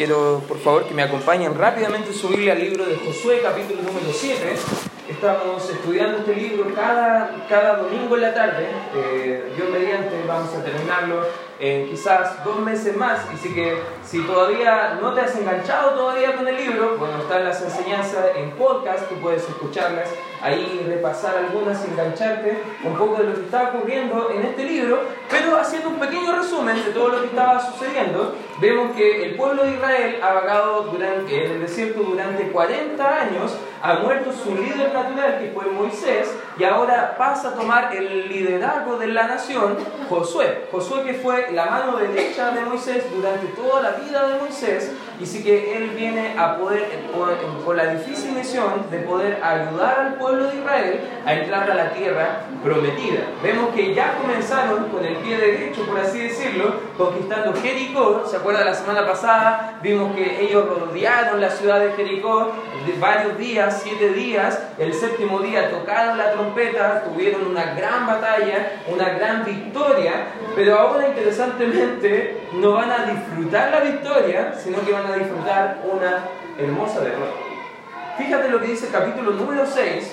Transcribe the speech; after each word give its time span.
Quiero, 0.00 0.42
por 0.48 0.58
favor, 0.58 0.86
que 0.86 0.94
me 0.94 1.02
acompañen 1.02 1.54
rápidamente 1.54 2.10
subirle 2.14 2.50
al 2.50 2.58
libro 2.58 2.86
de 2.86 2.96
Josué, 2.96 3.40
capítulo 3.42 3.82
número 3.82 4.06
7. 4.10 4.56
Estamos 5.10 5.68
estudiando 5.68 6.20
este 6.20 6.36
libro 6.36 6.74
cada, 6.74 7.44
cada 7.50 7.76
domingo 7.76 8.16
en 8.16 8.22
la 8.22 8.32
tarde. 8.32 8.66
Eh, 8.96 9.52
yo 9.58 9.66
mediante 9.68 10.22
vamos 10.26 10.54
a 10.54 10.64
terminarlo 10.64 11.20
en 11.60 11.88
quizás 11.88 12.42
dos 12.44 12.58
meses 12.60 12.96
más. 12.96 13.20
Así 13.32 13.52
que 13.54 13.78
si 14.02 14.22
todavía 14.22 14.98
no 15.00 15.12
te 15.12 15.20
has 15.20 15.36
enganchado 15.36 15.90
todavía 15.90 16.34
con 16.34 16.48
el 16.48 16.56
libro, 16.56 16.96
bueno, 16.98 17.18
están 17.18 17.44
las 17.44 17.62
enseñanzas 17.62 18.36
en 18.36 18.50
podcast, 18.52 19.08
tú 19.08 19.16
puedes 19.16 19.46
escucharlas 19.48 20.08
ahí, 20.42 20.84
repasar 20.88 21.36
algunas, 21.36 21.84
engancharte 21.84 22.62
un 22.82 22.96
poco 22.96 23.16
de 23.16 23.24
lo 23.24 23.34
que 23.34 23.42
está 23.42 23.70
ocurriendo 23.74 24.30
en 24.34 24.42
este 24.42 24.64
libro, 24.64 25.02
pero 25.28 25.58
haciendo 25.58 25.90
un 25.90 26.00
pequeño 26.00 26.32
resumen 26.34 26.82
de 26.82 26.92
todo 26.92 27.10
lo 27.10 27.20
que 27.20 27.26
estaba 27.26 27.60
sucediendo, 27.60 28.34
vemos 28.58 28.96
que 28.96 29.24
el 29.24 29.36
pueblo 29.36 29.64
de 29.64 29.72
Israel 29.72 30.18
ha 30.22 30.32
vagado 30.32 30.82
durante, 30.84 31.44
en 31.44 31.52
el 31.52 31.60
desierto 31.60 32.02
durante 32.02 32.50
40 32.50 33.20
años, 33.20 33.56
ha 33.82 33.94
muerto 33.94 34.32
su 34.32 34.54
líder 34.54 34.92
natural 34.92 35.38
que 35.38 35.50
fue 35.50 35.66
Moisés, 35.66 36.34
y 36.58 36.64
ahora 36.64 37.16
pasa 37.16 37.50
a 37.50 37.54
tomar 37.54 37.94
el 37.94 38.28
liderazgo 38.28 38.96
de 38.96 39.08
la 39.08 39.26
nación 39.26 39.78
Josué. 40.08 40.66
Josué 40.70 41.02
que 41.04 41.14
fue 41.14 41.49
la 41.52 41.66
mano 41.66 41.96
derecha 41.96 42.50
de 42.50 42.60
Moisés 42.62 43.04
durante 43.14 43.46
toda 43.48 43.82
la 43.82 43.90
vida 43.92 44.28
de 44.28 44.40
Moisés, 44.40 44.92
y 45.20 45.26
sí 45.26 45.42
que 45.42 45.76
él 45.76 45.90
viene 45.90 46.34
a 46.38 46.56
poder, 46.56 46.88
con 47.64 47.76
la 47.76 47.94
difícil 47.94 48.32
misión 48.32 48.86
de 48.90 48.98
poder 49.00 49.38
ayudar 49.42 50.00
al 50.00 50.14
pueblo 50.14 50.46
de 50.46 50.56
Israel 50.56 51.00
a 51.26 51.34
entrar 51.34 51.70
a 51.70 51.74
la 51.74 51.90
tierra 51.90 52.40
prometida. 52.62 53.20
Vemos 53.42 53.74
que 53.74 53.94
ya 53.94 54.16
comenzaron 54.20 54.88
con 54.88 55.04
el 55.04 55.16
pie 55.16 55.36
derecho, 55.36 55.84
por 55.84 55.98
así 55.98 56.18
decirlo, 56.20 56.74
conquistando 56.96 57.52
Jericó. 57.54 58.24
¿Se 58.26 58.36
acuerda 58.36 58.64
la 58.64 58.74
semana 58.74 59.06
pasada? 59.06 59.78
Vimos 59.82 60.14
que 60.14 60.40
ellos 60.42 60.66
rodearon 60.66 61.40
la 61.40 61.50
ciudad 61.50 61.80
de 61.80 61.92
Jericó 61.92 62.52
de 62.86 62.98
varios 62.98 63.36
días, 63.36 63.80
siete 63.82 64.12
días. 64.12 64.62
El 64.78 64.94
séptimo 64.94 65.40
día 65.40 65.70
tocaron 65.70 66.16
la 66.16 66.32
trompeta, 66.32 67.04
tuvieron 67.04 67.46
una 67.46 67.74
gran 67.74 68.06
batalla, 68.06 68.72
una 68.88 69.10
gran 69.10 69.44
victoria. 69.44 70.28
Pero 70.56 70.78
ahora, 70.78 71.08
interesantemente, 71.08 72.40
no 72.52 72.72
van 72.72 72.90
a 72.90 73.04
disfrutar 73.04 73.70
la 73.70 73.80
victoria, 73.80 74.54
sino 74.58 74.80
que 74.84 74.92
van 74.92 75.06
a 75.06 75.09
disfrutar 75.16 75.82
una 75.90 76.24
hermosa 76.58 77.00
derrota. 77.00 77.32
Fíjate 78.18 78.48
lo 78.48 78.60
que 78.60 78.66
dice 78.68 78.86
el 78.86 78.92
capítulo 78.92 79.32
número 79.32 79.66
6 79.66 80.12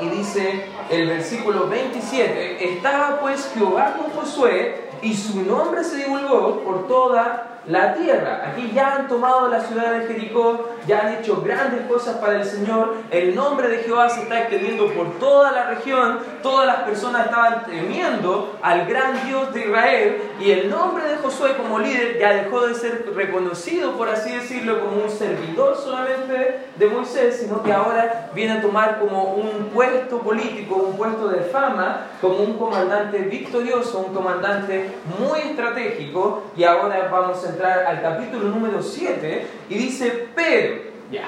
y 0.00 0.08
dice 0.10 0.66
el 0.90 1.08
versículo 1.08 1.68
27, 1.68 2.72
estaba 2.72 3.18
pues 3.20 3.50
Jehová 3.54 3.96
con 3.96 4.10
Josué 4.10 4.86
y 5.02 5.14
su 5.14 5.42
nombre 5.42 5.82
se 5.82 5.96
divulgó 5.96 6.60
por 6.60 6.86
toda 6.86 7.60
la 7.66 7.94
tierra. 7.94 8.48
Aquí 8.48 8.70
ya 8.74 8.96
han 8.96 9.08
tomado 9.08 9.48
la 9.48 9.60
ciudad 9.60 9.92
de 9.92 10.06
Jericó, 10.06 10.75
ya 10.86 11.00
han 11.00 11.14
hecho 11.14 11.42
grandes 11.42 11.86
cosas 11.86 12.16
para 12.16 12.36
el 12.36 12.44
Señor, 12.44 12.94
el 13.10 13.34
nombre 13.34 13.68
de 13.68 13.78
Jehová 13.78 14.08
se 14.08 14.22
está 14.22 14.40
extendiendo 14.40 14.92
por 14.92 15.18
toda 15.18 15.52
la 15.52 15.70
región, 15.70 16.18
todas 16.42 16.66
las 16.66 16.76
personas 16.80 17.26
estaban 17.26 17.64
temiendo 17.66 18.56
al 18.62 18.86
gran 18.86 19.26
Dios 19.26 19.52
de 19.52 19.60
Israel. 19.60 20.22
Y 20.40 20.50
el 20.50 20.70
nombre 20.70 21.08
de 21.08 21.16
Josué 21.16 21.56
como 21.56 21.78
líder 21.78 22.18
ya 22.18 22.32
dejó 22.32 22.66
de 22.66 22.74
ser 22.74 23.06
reconocido, 23.14 23.92
por 23.96 24.08
así 24.08 24.32
decirlo, 24.32 24.80
como 24.80 25.04
un 25.04 25.10
servidor 25.10 25.76
solamente 25.76 26.66
de 26.76 26.86
Moisés, 26.86 27.38
sino 27.40 27.62
que 27.62 27.72
ahora 27.72 28.30
viene 28.34 28.54
a 28.54 28.60
tomar 28.60 28.98
como 28.98 29.34
un 29.34 29.70
puesto 29.72 30.18
político, 30.18 30.76
un 30.76 30.96
puesto 30.96 31.28
de 31.28 31.40
fama, 31.40 32.08
como 32.20 32.38
un 32.38 32.58
comandante 32.58 33.18
victorioso, 33.18 33.98
un 34.00 34.14
comandante 34.14 34.90
muy 35.18 35.40
estratégico. 35.40 36.44
Y 36.56 36.64
ahora 36.64 37.08
vamos 37.10 37.44
a 37.44 37.50
entrar 37.50 37.86
al 37.86 38.02
capítulo 38.02 38.48
número 38.48 38.82
7 38.82 39.46
y 39.68 39.74
dice, 39.74 40.28
pero, 40.34 40.75
ya, 41.10 41.24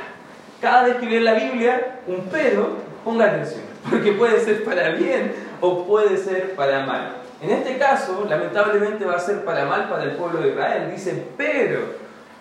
cada 0.60 0.84
vez 0.84 0.96
que 0.96 1.06
lee 1.06 1.20
la 1.20 1.34
Biblia, 1.34 2.00
un 2.06 2.28
pero, 2.30 2.78
ponga 3.04 3.26
atención, 3.26 3.62
porque 3.90 4.12
puede 4.12 4.40
ser 4.40 4.64
para 4.64 4.90
bien 4.90 5.32
o 5.60 5.84
puede 5.84 6.16
ser 6.16 6.54
para 6.54 6.84
mal. 6.84 7.16
En 7.40 7.50
este 7.50 7.78
caso, 7.78 8.26
lamentablemente 8.28 9.04
va 9.04 9.14
a 9.14 9.20
ser 9.20 9.44
para 9.44 9.64
mal 9.64 9.88
para 9.88 10.04
el 10.04 10.12
pueblo 10.12 10.40
de 10.40 10.48
Israel. 10.48 10.90
Dice, 10.90 11.28
pero 11.36 11.80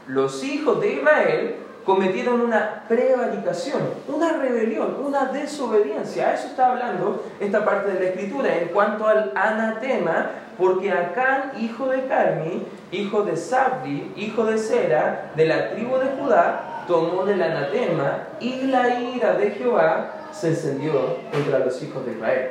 los 0.08 0.44
hijos 0.44 0.82
de 0.82 0.94
Israel 0.94 1.56
cometieron 1.86 2.42
una 2.42 2.84
prevaricación, 2.88 3.82
una 4.08 4.34
rebelión, 4.34 4.98
una 5.06 5.26
desobediencia. 5.26 6.30
A 6.30 6.34
eso 6.34 6.48
está 6.48 6.72
hablando 6.72 7.24
esta 7.40 7.64
parte 7.64 7.92
de 7.92 8.00
la 8.00 8.06
escritura 8.08 8.58
en 8.58 8.70
cuanto 8.70 9.08
al 9.08 9.32
anatema, 9.36 10.32
porque 10.58 10.92
Acán, 10.92 11.52
hijo 11.60 11.88
de 11.88 12.06
Carmi, 12.08 12.64
hijo 12.92 13.22
de 13.22 13.38
Sabdi, 13.38 14.12
hijo 14.18 14.46
de 14.46 14.58
Sera, 14.58 15.32
de 15.36 15.46
la 15.46 15.70
tribu 15.70 15.98
de 15.98 16.10
Judá, 16.20 16.77
tomó 16.88 17.26
del 17.26 17.42
anatema 17.42 18.28
y 18.40 18.62
la 18.64 19.00
ira 19.00 19.34
de 19.34 19.52
Jehová 19.52 20.30
se 20.32 20.50
encendió 20.50 21.18
contra 21.32 21.60
los 21.60 21.82
hijos 21.84 22.06
de 22.06 22.14
Israel. 22.14 22.50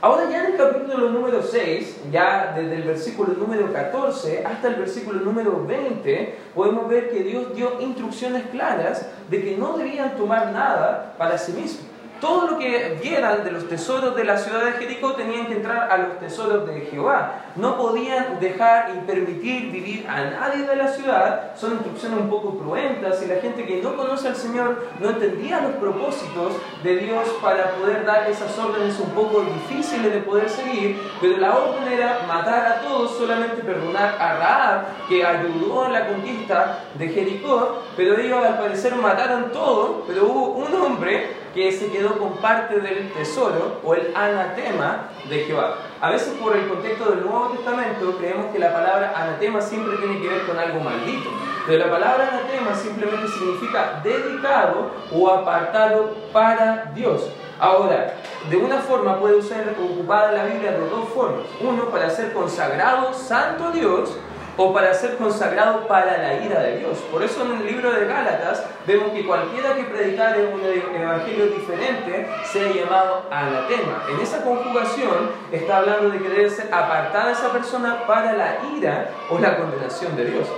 Ahora 0.00 0.28
ya 0.28 0.44
en 0.44 0.52
el 0.52 0.56
capítulo 0.58 1.08
número 1.10 1.42
6, 1.42 2.00
ya 2.12 2.52
desde 2.54 2.74
el 2.76 2.82
versículo 2.82 3.34
número 3.34 3.72
14 3.72 4.44
hasta 4.44 4.68
el 4.68 4.74
versículo 4.74 5.20
número 5.20 5.64
20, 5.64 6.38
podemos 6.54 6.88
ver 6.88 7.10
que 7.10 7.22
Dios 7.22 7.54
dio 7.54 7.80
instrucciones 7.80 8.42
claras 8.50 9.08
de 9.30 9.42
que 9.42 9.56
no 9.56 9.78
debían 9.78 10.16
tomar 10.16 10.52
nada 10.52 11.14
para 11.16 11.38
sí 11.38 11.52
mismos 11.52 11.93
todo 12.24 12.52
lo 12.52 12.58
que 12.58 12.98
vieran 13.02 13.44
de 13.44 13.52
los 13.52 13.68
tesoros 13.68 14.16
de 14.16 14.24
la 14.24 14.38
ciudad 14.38 14.64
de 14.64 14.72
Jericó 14.72 15.12
tenían 15.12 15.46
que 15.46 15.56
entrar 15.56 15.92
a 15.92 15.98
los 15.98 16.18
tesoros 16.18 16.66
de 16.66 16.80
Jehová. 16.90 17.42
No 17.54 17.76
podían 17.76 18.40
dejar 18.40 18.92
y 18.96 19.06
permitir 19.06 19.70
vivir 19.70 20.06
a 20.08 20.24
nadie 20.24 20.64
de 20.64 20.74
la 20.74 20.88
ciudad. 20.88 21.54
Son 21.54 21.72
instrucciones 21.72 22.20
un 22.20 22.30
poco 22.30 22.56
cruentas 22.56 23.22
y 23.22 23.26
la 23.26 23.42
gente 23.42 23.66
que 23.66 23.82
no 23.82 23.94
conoce 23.94 24.28
al 24.28 24.36
Señor 24.36 24.86
no 25.00 25.10
entendía 25.10 25.60
los 25.60 25.72
propósitos 25.72 26.54
de 26.82 26.96
Dios 26.96 27.28
para 27.42 27.72
poder 27.72 28.06
dar 28.06 28.30
esas 28.30 28.58
órdenes 28.58 28.98
un 29.00 29.10
poco 29.10 29.42
difíciles 29.42 30.10
de 30.10 30.20
poder 30.20 30.48
seguir. 30.48 30.98
Pero 31.20 31.36
la 31.36 31.54
orden 31.54 31.92
era 31.92 32.20
matar 32.26 32.66
a 32.66 32.80
todos, 32.80 33.18
solamente 33.18 33.62
perdonar 33.62 34.16
a 34.18 34.34
Raab, 34.38 35.08
que 35.10 35.26
ayudó 35.26 35.84
en 35.84 35.92
la 35.92 36.06
conquista 36.06 36.78
de 36.94 37.06
Jericó. 37.06 37.82
Pero 37.98 38.16
ellos 38.18 38.42
al 38.42 38.56
parecer 38.56 38.94
mataron 38.94 39.52
todo, 39.52 40.04
pero 40.06 40.24
hubo 40.24 40.46
un 40.54 40.74
hombre 40.74 41.43
que 41.54 41.70
se 41.70 41.90
quedó 41.90 42.18
con 42.18 42.36
parte 42.38 42.80
del 42.80 43.12
tesoro 43.12 43.80
o 43.84 43.94
el 43.94 44.14
anatema 44.14 45.10
de 45.28 45.44
Jehová. 45.44 45.76
A 46.00 46.10
veces 46.10 46.34
por 46.42 46.56
el 46.56 46.68
contexto 46.68 47.10
del 47.10 47.22
Nuevo 47.22 47.50
Testamento 47.50 48.18
creemos 48.18 48.46
que 48.52 48.58
la 48.58 48.72
palabra 48.72 49.14
anatema 49.16 49.60
siempre 49.60 49.96
tiene 49.98 50.20
que 50.20 50.28
ver 50.28 50.46
con 50.46 50.58
algo 50.58 50.80
maldito. 50.80 51.30
Pero 51.66 51.86
la 51.86 51.90
palabra 51.90 52.28
anatema 52.28 52.74
simplemente 52.74 53.28
significa 53.28 54.00
dedicado 54.02 54.90
o 55.12 55.30
apartado 55.30 56.14
para 56.32 56.90
Dios. 56.94 57.30
Ahora, 57.58 58.16
de 58.50 58.56
una 58.56 58.78
forma 58.78 59.18
puede 59.20 59.40
ser 59.40 59.74
ocupada 59.80 60.32
la 60.32 60.44
Biblia 60.44 60.72
de 60.72 60.88
dos 60.90 61.08
formas. 61.10 61.46
Uno, 61.60 61.84
para 61.84 62.10
ser 62.10 62.32
consagrado 62.32 63.14
santo 63.14 63.70
Dios 63.70 64.18
o 64.56 64.72
para 64.72 64.94
ser 64.94 65.16
consagrado 65.16 65.86
para 65.86 66.18
la 66.18 66.34
ira 66.44 66.60
de 66.60 66.78
Dios. 66.78 66.98
Por 67.10 67.22
eso 67.22 67.44
en 67.44 67.60
el 67.60 67.66
libro 67.66 67.92
de 67.92 68.06
Gálatas 68.06 68.64
vemos 68.86 69.10
que 69.12 69.26
cualquiera 69.26 69.74
que 69.74 69.84
predicare 69.84 70.46
un 70.46 70.60
evangelio 70.94 71.46
diferente 71.46 72.28
sea 72.44 72.72
llamado 72.72 73.26
anatema. 73.30 74.04
En 74.08 74.20
esa 74.20 74.42
conjugación 74.42 75.30
está 75.50 75.78
hablando 75.78 76.10
de 76.10 76.18
que 76.18 76.28
debe 76.28 76.50
ser 76.50 76.72
apartada 76.72 77.32
esa 77.32 77.50
persona 77.50 78.06
para 78.06 78.32
la 78.34 78.58
ira 78.76 79.10
o 79.30 79.38
la 79.38 79.56
condenación 79.56 80.16
de 80.16 80.26
Dios. 80.26 80.48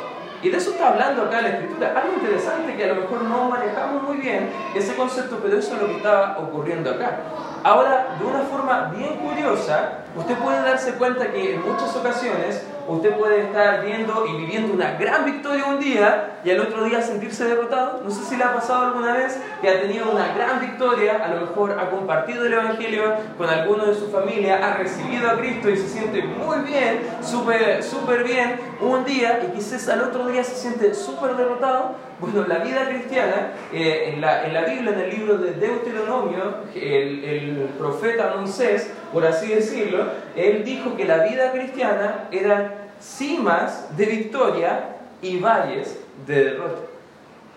Y 0.43 0.51
de 0.51 0.59
eso 0.59 0.71
está 0.71 0.89
hablando 0.89 1.23
acá 1.23 1.41
la 1.41 1.49
escritura. 1.49 1.95
Algo 1.97 2.15
interesante 2.15 2.77
que 2.77 2.84
a 2.84 2.89
lo 2.89 2.97
mejor 2.97 3.23
no 3.23 3.49
manejamos 3.49 4.03
muy 4.03 4.19
bien 4.19 4.51
ese 4.75 4.95
concepto, 4.95 5.39
pero 5.43 5.59
eso 5.59 5.75
es 5.75 5.81
lo 5.81 5.89
que 5.89 5.97
estaba 5.97 6.39
ocurriendo 6.39 6.91
acá. 6.91 7.21
Ahora, 7.65 8.17
de 8.19 8.25
una 8.25 8.41
forma 8.41 8.93
bien 8.95 9.17
curiosa, 9.17 10.05
usted 10.15 10.37
puede 10.37 10.61
darse 10.61 10.93
cuenta 10.95 11.33
que 11.33 11.55
en 11.55 11.63
muchas 11.67 11.97
ocasiones 11.97 12.65
usted 12.88 13.16
puede 13.16 13.42
estar 13.42 13.84
viendo 13.84 14.26
y 14.26 14.36
viviendo 14.36 14.72
una 14.72 14.92
gran 14.92 15.24
victoria 15.24 15.64
un 15.66 15.80
día 15.80 16.38
y 16.44 16.50
al 16.50 16.60
otro 16.60 16.84
día 16.84 17.02
sentirse 17.02 17.44
derrotado. 17.44 18.03
No 18.04 18.10
sé 18.10 18.24
si 18.24 18.36
le 18.36 18.44
ha 18.44 18.54
pasado 18.54 18.86
alguna 18.86 19.15
vez 19.15 19.38
que 19.60 19.68
ha 19.68 19.80
tenido 19.80 20.10
una 20.10 20.33
gran 20.34 20.60
victoria, 20.60 21.24
a 21.24 21.28
lo 21.28 21.41
mejor 21.42 21.78
ha 21.78 21.91
compartido 21.91 22.47
el 22.47 22.53
Evangelio 22.53 23.15
con 23.36 23.48
alguno 23.48 23.86
de 23.86 23.94
su 23.94 24.09
familia, 24.10 24.60
ha 24.65 24.77
recibido 24.77 25.30
a 25.30 25.38
Cristo 25.38 25.71
y 25.71 25.77
se 25.77 25.88
siente 25.88 26.22
muy 26.22 26.59
bien, 26.60 27.00
súper 27.22 27.83
super 27.83 28.24
bien 28.24 28.59
un 28.80 29.04
día 29.04 29.41
y 29.47 29.56
quizás 29.56 29.89
al 29.89 30.03
otro 30.03 30.27
día 30.28 30.44
se 30.44 30.54
siente 30.54 30.94
súper 30.94 31.36
derrotado. 31.36 32.06
Bueno, 32.18 32.47
la 32.48 32.60
vida 32.60 32.89
cristiana, 32.89 33.53
eh, 33.74 34.12
en, 34.15 34.22
la, 34.22 34.47
en, 34.47 34.54
la, 34.54 34.62
Biblia, 34.62 34.92
en 34.92 35.00
el 35.00 35.10
libro 35.10 35.36
de 35.36 35.53
Deuteronomio, 35.53 36.62
el, 36.74 37.22
el 37.22 37.68
profeta 37.78 38.32
Moisés, 38.36 38.91
por 39.12 39.26
así 39.26 39.48
decirlo, 39.48 40.04
él 40.34 40.64
dijo 40.64 40.97
que 40.97 41.04
la 41.04 41.24
vida 41.24 41.53
cristiana 41.53 42.28
era 42.30 42.88
cimas 43.00 43.97
de 43.97 44.06
victoria 44.06 44.97
y 45.22 45.38
valles 45.38 45.98
de 46.26 46.44
derrota. 46.44 46.80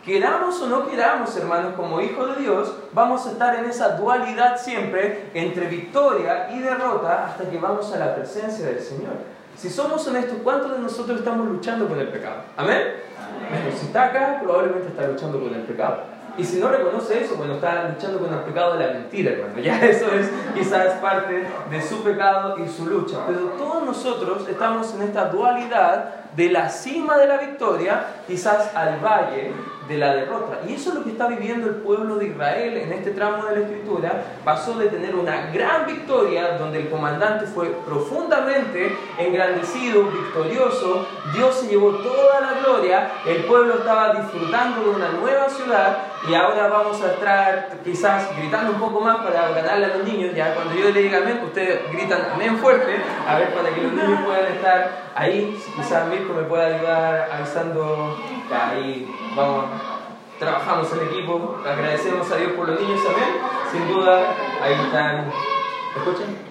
Queramos 0.03 0.61
o 0.61 0.67
no 0.67 0.87
queramos, 0.87 1.35
hermanos, 1.35 1.73
como 1.75 1.99
hijos 2.01 2.35
de 2.35 2.43
Dios, 2.43 2.73
vamos 2.93 3.27
a 3.27 3.31
estar 3.31 3.55
en 3.55 3.65
esa 3.65 3.97
dualidad 3.97 4.57
siempre 4.57 5.29
entre 5.33 5.67
victoria 5.67 6.49
y 6.51 6.59
derrota 6.59 7.27
hasta 7.27 7.49
que 7.49 7.57
vamos 7.57 7.93
a 7.93 7.99
la 7.99 8.15
presencia 8.15 8.65
del 8.65 8.79
Señor. 8.79 9.13
Si 9.57 9.69
somos 9.69 10.07
honestos, 10.07 10.37
¿cuántos 10.41 10.71
de 10.71 10.79
nosotros 10.79 11.19
estamos 11.19 11.45
luchando 11.47 11.87
con 11.87 11.99
el 11.99 12.07
pecado? 12.07 12.43
Amén. 12.55 12.93
Bueno, 13.49 13.77
si 13.77 13.87
está 13.87 14.05
acá, 14.05 14.39
probablemente 14.41 14.87
está 14.87 15.05
luchando 15.05 15.39
con 15.41 15.53
el 15.53 15.61
pecado. 15.63 16.03
Y 16.39 16.43
si 16.45 16.57
no 16.57 16.69
reconoce 16.69 17.21
eso, 17.21 17.35
bueno, 17.35 17.55
está 17.55 17.89
luchando 17.89 18.19
con 18.19 18.33
el 18.33 18.39
pecado 18.39 18.77
de 18.77 18.85
la 18.87 18.93
mentira, 18.93 19.31
hermano. 19.31 19.59
Ya 19.59 19.77
eso 19.85 20.07
es 20.13 20.29
quizás 20.55 20.93
parte 20.99 21.45
de 21.69 21.81
su 21.81 22.01
pecado 22.01 22.57
y 22.57 22.67
su 22.69 22.85
lucha. 22.85 23.17
Pero 23.27 23.39
todos 23.57 23.83
nosotros 23.83 24.47
estamos 24.47 24.93
en 24.95 25.01
esta 25.01 25.25
dualidad 25.25 26.19
de 26.35 26.49
la 26.49 26.69
cima 26.69 27.17
de 27.17 27.27
la 27.27 27.37
victoria, 27.37 28.05
quizás 28.27 28.73
al 28.75 28.99
valle 28.99 29.51
de 29.89 29.97
la 29.97 30.13
derrota. 30.13 30.59
Y 30.67 30.75
eso 30.75 30.89
es 30.89 30.95
lo 30.95 31.03
que 31.03 31.09
está 31.09 31.27
viviendo 31.27 31.67
el 31.67 31.75
pueblo 31.77 32.15
de 32.15 32.27
Israel 32.27 32.77
en 32.77 32.93
este 32.93 33.11
tramo 33.11 33.43
de 33.45 33.55
la 33.55 33.61
escritura. 33.65 34.23
Pasó 34.45 34.77
de 34.77 34.87
tener 34.87 35.15
una 35.15 35.47
gran 35.47 35.87
victoria 35.87 36.57
donde 36.57 36.81
el 36.81 36.89
comandante 36.89 37.47
fue 37.47 37.67
profundamente 37.85 38.95
engrandecido, 39.17 40.03
victorioso. 40.03 41.07
Dios 41.33 41.55
se 41.55 41.67
llevó 41.67 41.91
toda 41.95 42.39
la 42.39 42.59
gloria. 42.59 43.11
El 43.25 43.45
pueblo 43.45 43.79
estaba 43.79 44.13
disfrutando 44.13 44.81
de 44.83 44.89
una 44.91 45.09
nueva 45.13 45.49
ciudad. 45.49 45.97
Y 46.27 46.33
ahora 46.33 46.67
vamos 46.67 47.01
a 47.01 47.13
estar 47.13 47.69
quizás 47.83 48.35
gritando 48.37 48.73
un 48.73 48.79
poco 48.79 48.99
más 48.99 49.17
para 49.17 49.49
ganarle 49.49 49.85
a 49.85 49.97
los 49.97 50.03
niños. 50.03 50.35
Ya 50.35 50.53
cuando 50.53 50.75
yo 50.75 50.89
le 50.89 51.01
diga 51.01 51.19
amén, 51.19 51.41
ustedes 51.43 51.91
gritan 51.91 52.27
amén 52.33 52.57
fuerte. 52.57 52.97
A 53.27 53.37
ver, 53.37 53.53
para 53.53 53.69
que 53.69 53.81
los 53.81 53.93
niños 53.93 54.21
puedan 54.25 54.45
estar 54.51 55.11
ahí. 55.15 55.57
Quizás 55.75 56.07
Mirko 56.07 56.33
me 56.33 56.43
pueda 56.43 56.67
ayudar 56.67 57.29
avisando. 57.31 58.17
ahí 58.51 59.09
vamos 59.35 59.65
trabajamos 60.39 60.87
en 60.93 61.07
equipo, 61.09 61.57
agradecemos 61.67 62.31
a 62.31 62.37
Dios 62.37 62.53
por 62.53 62.69
los 62.69 62.79
niños 62.79 63.03
también, 63.03 63.29
sin 63.71 63.93
duda, 63.93 64.33
ahí 64.63 64.73
están, 64.73 65.25
¿escuchan? 65.97 66.48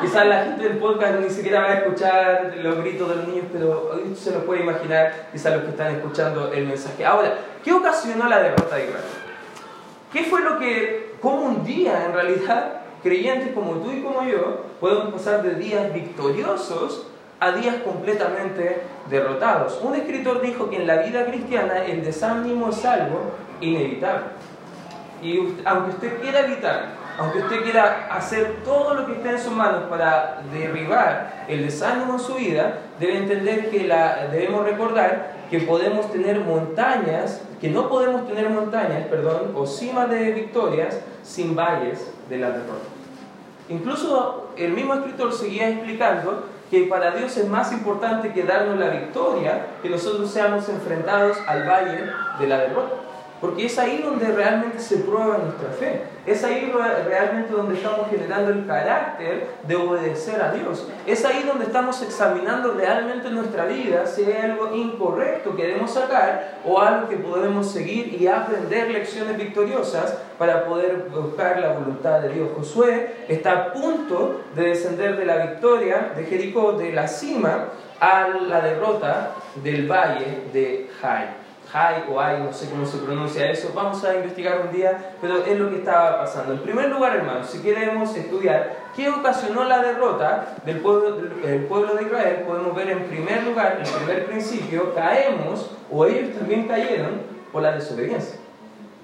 Quizás 0.00 0.26
la 0.26 0.44
gente 0.44 0.62
del 0.64 0.78
podcast 0.78 1.20
ni 1.20 1.30
siquiera 1.30 1.60
va 1.60 1.66
a 1.66 1.74
escuchar 1.74 2.54
los 2.62 2.78
gritos 2.78 3.08
de 3.08 3.16
los 3.16 3.28
niños, 3.28 3.46
pero 3.52 4.00
se 4.14 4.30
lo 4.30 4.44
puede 4.44 4.62
imaginar, 4.62 5.28
quizás 5.32 5.54
los 5.54 5.64
que 5.64 5.70
están 5.70 5.96
escuchando 5.96 6.52
el 6.52 6.66
mensaje. 6.66 7.04
Ahora, 7.04 7.34
¿qué 7.64 7.72
ocasionó 7.72 8.28
la 8.28 8.40
derrota 8.40 8.76
de 8.76 8.84
Israel? 8.84 9.04
¿Qué 10.12 10.24
fue 10.24 10.42
lo 10.42 10.58
que, 10.58 11.14
como 11.20 11.42
un 11.42 11.64
día 11.64 12.06
en 12.06 12.12
realidad, 12.14 12.80
creyentes 13.02 13.52
como 13.54 13.72
tú 13.74 13.90
y 13.90 14.02
como 14.02 14.24
yo, 14.24 14.64
podemos 14.80 15.12
pasar 15.12 15.42
de 15.42 15.54
días 15.56 15.92
victoriosos 15.92 17.06
a 17.40 17.52
días 17.52 17.76
completamente 17.84 18.82
derrotados. 19.08 19.80
Un 19.82 19.94
escritor 19.94 20.40
dijo 20.40 20.68
que 20.68 20.76
en 20.76 20.86
la 20.86 20.96
vida 21.02 21.24
cristiana 21.26 21.84
el 21.84 22.04
desánimo 22.04 22.70
es 22.70 22.84
algo 22.84 23.32
inevitable. 23.60 24.26
Y 25.22 25.38
aunque 25.64 25.90
usted 25.90 26.20
quiera 26.20 26.40
evitar, 26.40 26.86
aunque 27.18 27.40
usted 27.40 27.62
quiera 27.64 28.08
hacer 28.12 28.58
todo 28.64 28.94
lo 28.94 29.06
que 29.06 29.12
esté 29.12 29.30
en 29.30 29.38
sus 29.40 29.52
manos 29.52 29.84
para 29.90 30.40
derribar 30.52 31.44
el 31.48 31.64
desánimo 31.64 32.14
en 32.14 32.20
su 32.20 32.34
vida, 32.34 32.78
debe 33.00 33.18
entender 33.18 33.70
que 33.70 33.88
la, 33.88 34.28
debemos 34.28 34.64
recordar 34.64 35.32
que 35.50 35.60
podemos 35.60 36.12
tener 36.12 36.40
montañas, 36.40 37.42
que 37.60 37.70
no 37.70 37.88
podemos 37.88 38.26
tener 38.28 38.48
montañas, 38.50 39.06
perdón, 39.08 39.52
o 39.56 39.66
cimas 39.66 40.08
de 40.10 40.32
victorias 40.32 41.00
sin 41.24 41.56
valles 41.56 42.08
de 42.28 42.38
la 42.38 42.50
derrota. 42.50 42.86
Incluso 43.68 44.52
el 44.56 44.72
mismo 44.72 44.94
escritor 44.94 45.32
seguía 45.32 45.68
explicando 45.68 46.44
que 46.70 46.82
para 46.82 47.12
Dios 47.12 47.36
es 47.36 47.48
más 47.48 47.72
importante 47.72 48.32
que 48.32 48.44
darnos 48.44 48.78
la 48.78 48.90
victoria 48.90 49.66
que 49.82 49.88
nosotros 49.88 50.30
seamos 50.30 50.68
enfrentados 50.68 51.38
al 51.46 51.68
valle 51.68 52.04
de 52.38 52.46
la 52.46 52.58
derrota. 52.58 53.07
Porque 53.40 53.66
es 53.66 53.78
ahí 53.78 54.02
donde 54.02 54.26
realmente 54.26 54.80
se 54.80 54.96
prueba 54.98 55.38
nuestra 55.38 55.70
fe. 55.70 56.02
Es 56.26 56.42
ahí 56.44 56.72
realmente 57.06 57.52
donde 57.52 57.76
estamos 57.76 58.08
generando 58.10 58.50
el 58.50 58.66
carácter 58.66 59.48
de 59.66 59.76
obedecer 59.76 60.42
a 60.42 60.52
Dios. 60.52 60.86
Es 61.06 61.24
ahí 61.24 61.44
donde 61.44 61.66
estamos 61.66 62.02
examinando 62.02 62.72
realmente 62.72 63.30
nuestra 63.30 63.64
vida 63.66 64.06
si 64.06 64.24
hay 64.24 64.50
algo 64.50 64.74
incorrecto 64.74 65.54
que 65.54 65.66
debemos 65.66 65.92
sacar 65.92 66.58
o 66.64 66.80
algo 66.80 67.08
que 67.08 67.16
podemos 67.16 67.70
seguir 67.70 68.20
y 68.20 68.26
aprender 68.26 68.90
lecciones 68.90 69.36
victoriosas 69.36 70.18
para 70.36 70.66
poder 70.66 71.08
buscar 71.10 71.60
la 71.60 71.72
voluntad 71.72 72.20
de 72.20 72.30
Dios. 72.30 72.48
Josué 72.56 73.24
está 73.28 73.52
a 73.52 73.72
punto 73.72 74.42
de 74.54 74.62
descender 74.68 75.16
de 75.16 75.24
la 75.24 75.46
victoria 75.46 76.12
de 76.16 76.24
Jericó, 76.24 76.72
de 76.72 76.92
la 76.92 77.06
cima 77.06 77.68
a 78.00 78.28
la 78.28 78.60
derrota 78.60 79.32
del 79.62 79.90
valle 79.90 80.44
de 80.52 80.90
Jai. 81.00 81.47
Hay 81.72 82.04
o 82.10 82.18
hay, 82.18 82.42
no 82.42 82.52
sé 82.52 82.70
cómo 82.70 82.86
se 82.86 82.96
pronuncia 82.98 83.50
eso, 83.50 83.72
vamos 83.74 84.02
a 84.02 84.14
investigar 84.14 84.62
un 84.66 84.72
día, 84.72 85.12
pero 85.20 85.44
es 85.44 85.58
lo 85.58 85.68
que 85.68 85.76
estaba 85.76 86.18
pasando. 86.18 86.54
En 86.54 86.60
primer 86.60 86.88
lugar, 86.88 87.16
hermanos, 87.16 87.50
si 87.50 87.60
queremos 87.60 88.16
estudiar 88.16 88.76
qué 88.96 89.10
ocasionó 89.10 89.64
la 89.64 89.82
derrota 89.82 90.54
del 90.64 90.78
pueblo, 90.80 91.16
del 91.16 91.64
pueblo 91.64 91.94
de 91.94 92.04
Israel, 92.04 92.44
podemos 92.46 92.74
ver 92.74 92.90
en 92.90 93.04
primer 93.04 93.42
lugar, 93.44 93.82
en 93.84 93.92
primer 93.92 94.26
principio, 94.26 94.94
caemos, 94.94 95.70
o 95.90 96.06
ellos 96.06 96.34
también 96.38 96.66
cayeron, 96.66 97.20
por 97.52 97.62
la 97.62 97.72
desobediencia. 97.72 98.38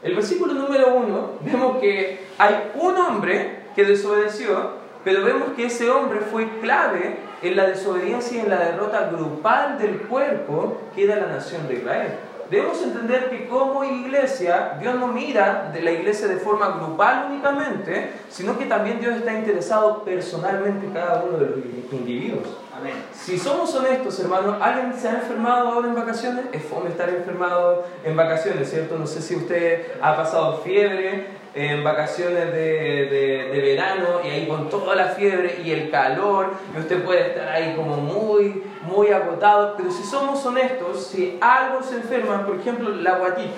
El 0.02 0.14
versículo 0.14 0.52
número 0.54 0.94
uno, 0.94 1.30
vemos 1.40 1.78
que 1.78 2.26
hay 2.38 2.70
un 2.74 2.96
hombre 2.96 3.64
que 3.74 3.84
desobedeció, 3.84 4.84
pero 5.02 5.24
vemos 5.24 5.50
que 5.56 5.66
ese 5.66 5.90
hombre 5.90 6.20
fue 6.20 6.48
clave 6.60 7.16
en 7.42 7.56
la 7.56 7.66
desobediencia 7.66 8.38
y 8.38 8.40
en 8.40 8.50
la 8.50 8.58
derrota 8.58 9.10
grupal 9.10 9.78
del 9.78 10.00
cuerpo 10.00 10.78
que 10.94 11.04
era 11.04 11.16
la 11.16 11.26
nación 11.26 11.68
de 11.68 11.74
Israel. 11.74 12.12
Debemos 12.50 12.82
entender 12.82 13.30
que 13.30 13.48
como 13.48 13.84
iglesia, 13.84 14.76
Dios 14.80 14.94
no 14.96 15.08
mira 15.08 15.70
de 15.72 15.82
la 15.82 15.90
iglesia 15.90 16.28
de 16.28 16.36
forma 16.36 16.78
grupal 16.78 17.28
únicamente, 17.30 18.12
sino 18.28 18.58
que 18.58 18.66
también 18.66 19.00
Dios 19.00 19.16
está 19.16 19.32
interesado 19.32 20.04
personalmente 20.04 20.86
en 20.86 20.92
cada 20.92 21.24
uno 21.24 21.38
de 21.38 21.46
los 21.46 21.58
individuos. 21.92 22.58
Amén. 22.76 22.94
Si 23.12 23.38
somos 23.38 23.74
honestos, 23.74 24.18
hermanos, 24.20 24.56
¿alguien 24.60 24.92
se 24.94 25.08
ha 25.08 25.14
enfermado 25.14 25.68
ahora 25.68 25.88
en 25.88 25.94
vacaciones? 25.94 26.46
Es 26.52 26.62
fome 26.64 26.90
estar 26.90 27.08
enfermado 27.08 27.84
en 28.04 28.16
vacaciones, 28.16 28.68
¿cierto? 28.68 28.98
No 28.98 29.06
sé 29.06 29.22
si 29.22 29.36
usted 29.36 29.92
ha 30.02 30.16
pasado 30.16 30.58
fiebre, 30.58 31.44
en 31.54 31.84
vacaciones 31.84 32.52
de, 32.52 33.48
de, 33.52 33.60
verano 33.60 34.20
y 34.24 34.28
ahí 34.28 34.48
con 34.48 34.68
toda 34.68 34.96
la 34.96 35.08
fiebre 35.10 35.60
y 35.64 35.70
el 35.70 35.90
calor, 35.90 36.52
y 36.74 36.80
usted 36.80 37.04
puede 37.04 37.28
estar 37.28 37.48
ahí 37.48 37.74
como 37.76 37.96
muy, 37.96 38.64
muy 38.86 39.08
agotado, 39.08 39.74
pero 39.76 39.90
si 39.90 40.02
somos 40.02 40.44
honestos, 40.46 41.06
si 41.06 41.38
algo 41.40 41.82
se 41.82 41.96
enferma, 41.96 42.46
por 42.46 42.56
ejemplo 42.56 42.90
la 42.90 43.18
guatita, 43.18 43.52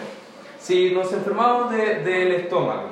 si 0.59 0.93
nos 0.93 1.13
enfermamos 1.13 1.71
del 1.71 2.33
estómago, 2.33 2.89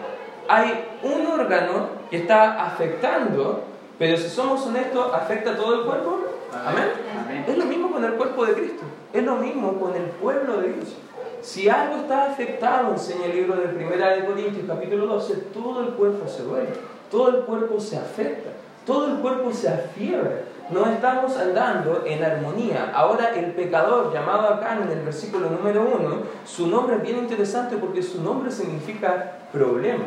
hay 0.48 0.84
un 1.02 1.26
órgano 1.26 1.88
que 2.10 2.18
está 2.18 2.64
afectando, 2.64 3.64
pero 3.98 4.16
si 4.16 4.28
somos 4.28 4.66
honestos, 4.66 5.12
afecta 5.12 5.56
todo 5.56 5.80
el 5.80 5.86
cuerpo. 5.86 6.20
¿Amén? 6.66 7.44
Es 7.48 7.58
lo 7.58 7.64
mismo 7.64 7.90
con 7.90 8.04
el 8.04 8.12
cuerpo 8.14 8.46
de 8.46 8.54
Cristo, 8.54 8.84
es 9.12 9.24
lo 9.24 9.36
mismo 9.36 9.78
con 9.80 9.94
el 9.94 10.04
pueblo 10.04 10.58
de 10.58 10.72
Dios. 10.72 10.94
Si 11.40 11.68
algo 11.68 11.96
está 11.96 12.26
afectado, 12.26 12.92
enseña 12.92 13.26
el 13.26 13.34
libro 13.34 13.56
de 13.56 13.68
Primera 13.68 14.10
de 14.10 14.24
Corintios, 14.24 14.64
capítulo 14.66 15.06
12, 15.06 15.34
todo 15.52 15.82
el 15.82 15.88
cuerpo 15.94 16.26
se 16.28 16.42
duele, 16.42 16.70
todo 17.10 17.28
el 17.28 17.44
cuerpo 17.44 17.80
se 17.80 17.98
afecta, 17.98 18.50
todo 18.86 19.08
el 19.08 19.16
cuerpo 19.16 19.52
se 19.52 19.68
afiebra. 19.68 20.42
No 20.70 20.86
estamos 20.86 21.36
andando 21.36 22.04
en 22.06 22.24
armonía. 22.24 22.90
Ahora 22.94 23.34
el 23.34 23.52
pecador, 23.52 24.12
llamado 24.12 24.48
acá 24.48 24.78
en 24.82 24.90
el 24.90 25.04
versículo 25.04 25.50
número 25.50 25.82
1, 25.82 26.16
su 26.46 26.68
nombre 26.68 26.96
es 26.96 27.02
bien 27.02 27.18
interesante 27.18 27.76
porque 27.76 28.02
su 28.02 28.22
nombre 28.22 28.50
significa 28.50 29.32
problema. 29.52 30.04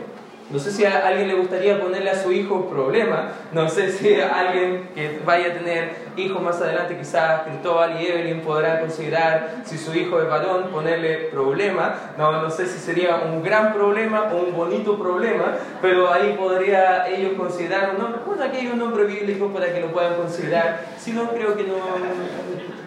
No 0.50 0.60
sé 0.60 0.72
si 0.72 0.86
a 0.86 1.06
alguien 1.06 1.27
le 1.27 1.34
gustaría 1.34 1.77
ponerle 1.82 2.10
a 2.10 2.16
su 2.16 2.32
hijo 2.32 2.70
problema. 2.70 3.32
No 3.51 3.68
sé 3.68 3.92
si 3.92 4.16
a 4.16 4.39
alguien 4.39 4.89
que 4.96 5.20
vaya 5.25 5.48
a 5.48 5.54
tener 5.54 6.08
hijos 6.16 6.42
más 6.42 6.62
adelante, 6.62 6.98
quizás 6.98 7.42
Cristóbal 7.42 8.01
y 8.01 8.08
Evelyn 8.08 8.39
podrán 8.39 8.80
considerar 8.80 9.63
si 9.66 9.77
su 9.77 9.94
hijo 9.94 10.22
es 10.22 10.30
varón, 10.30 10.70
ponerle 10.72 11.30
problema. 11.32 12.13
No, 12.18 12.32
no 12.32 12.50
sé 12.50 12.66
si 12.66 12.80
sería 12.80 13.18
un 13.18 13.44
gran 13.44 13.74
problema 13.74 14.30
o 14.32 14.38
un 14.38 14.56
bonito 14.56 14.98
problema, 14.98 15.58
pero 15.82 16.13
ahí 16.13 16.34
podría 16.39 17.10
ellos 17.10 17.34
considerar 17.38 17.92
un 17.92 18.01
nombre. 18.01 18.22
Bueno, 18.25 18.44
aquí 18.44 18.58
hay 18.58 18.68
un 18.68 18.80
nombre 18.80 19.04
bíblico 19.04 19.50
para 19.50 19.74
que 19.74 19.82
lo 19.82 19.88
puedan 19.88 20.16
considerar. 20.16 20.86
Si 20.98 21.12
no, 21.12 21.30
creo 21.32 21.58
que 21.58 21.63
no, 21.63 21.75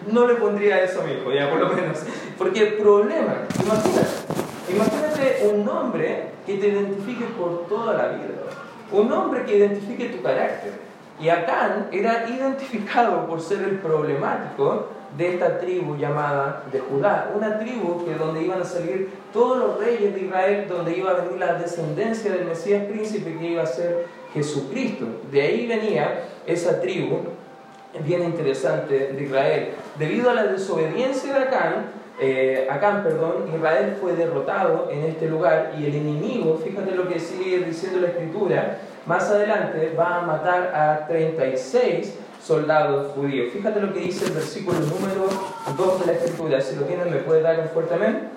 no 0.07 0.27
le 0.27 0.33
pondría 0.35 0.81
eso 0.81 1.01
a 1.01 1.03
mi 1.03 1.13
hijo, 1.13 1.31
ya 1.31 1.47
por 1.47 1.59
lo 1.59 1.69
menos. 1.69 1.99
Porque 2.39 2.65
problema, 2.81 3.43
imagínate. 3.63 4.40
Imagínate 4.73 5.49
un 5.51 5.65
nombre 5.65 6.31
que 6.45 6.57
te 6.57 6.67
identifique 6.69 7.25
por 7.37 7.67
toda 7.67 7.93
la 7.93 8.07
vida. 8.09 8.27
Un 8.91 9.09
nombre 9.09 9.43
que 9.43 9.57
identifique 9.57 10.09
tu 10.09 10.21
carácter. 10.21 10.73
Y 11.19 11.29
Acán 11.29 11.87
era 11.91 12.27
identificado 12.29 13.27
por 13.27 13.41
ser 13.41 13.61
el 13.63 13.79
problemático 13.79 14.87
de 15.17 15.33
esta 15.33 15.59
tribu 15.59 15.95
llamada 15.97 16.63
de 16.71 16.79
Judá. 16.79 17.31
Una 17.35 17.59
tribu 17.59 18.05
que 18.05 18.15
donde 18.15 18.43
iban 18.43 18.61
a 18.61 18.65
salir 18.65 19.09
todos 19.33 19.57
los 19.57 19.79
reyes 19.79 20.13
de 20.15 20.21
Israel, 20.21 20.65
donde 20.67 20.97
iba 20.97 21.11
a 21.11 21.13
venir 21.15 21.37
la 21.37 21.55
descendencia 21.55 22.31
del 22.31 22.45
Mesías 22.45 22.85
príncipe 22.85 23.37
que 23.37 23.45
iba 23.51 23.63
a 23.63 23.67
ser 23.67 24.07
Jesucristo. 24.33 25.05
De 25.31 25.41
ahí 25.41 25.67
venía 25.67 26.23
esa 26.47 26.81
tribu 26.81 27.19
bien 28.05 28.23
interesante 28.23 29.13
de 29.13 29.23
Israel. 29.23 29.69
Debido 29.99 30.29
a 30.29 30.33
la 30.33 30.43
desobediencia 30.45 31.33
de 31.33 31.39
Acán, 31.39 32.00
eh, 32.23 32.67
Acán, 32.69 33.03
perdón, 33.03 33.49
Israel 33.53 33.97
fue 33.99 34.13
derrotado 34.13 34.89
en 34.91 35.05
este 35.05 35.27
lugar 35.27 35.73
y 35.75 35.87
el 35.87 35.95
enemigo, 35.95 36.61
fíjate 36.63 36.91
lo 36.91 37.09
que 37.09 37.19
sigue 37.19 37.65
diciendo 37.65 37.99
la 37.99 38.09
escritura, 38.09 38.77
más 39.07 39.27
adelante 39.31 39.95
va 39.97 40.17
a 40.17 40.21
matar 40.21 40.71
a 40.75 41.07
36 41.07 42.19
soldados 42.39 43.11
judíos. 43.13 43.51
Fíjate 43.51 43.79
lo 43.79 43.91
que 43.91 44.01
dice 44.01 44.25
el 44.25 44.33
versículo 44.33 44.77
número 44.79 45.27
2 45.75 45.99
de 45.99 46.05
la 46.05 46.11
Escritura. 46.13 46.61
Si 46.61 46.75
lo 46.75 46.83
tienen, 46.83 47.09
me 47.09 47.17
puede 47.17 47.41
dar 47.41 47.59
un 47.59 47.69
fuerte 47.69 47.95
amén. 47.95 48.29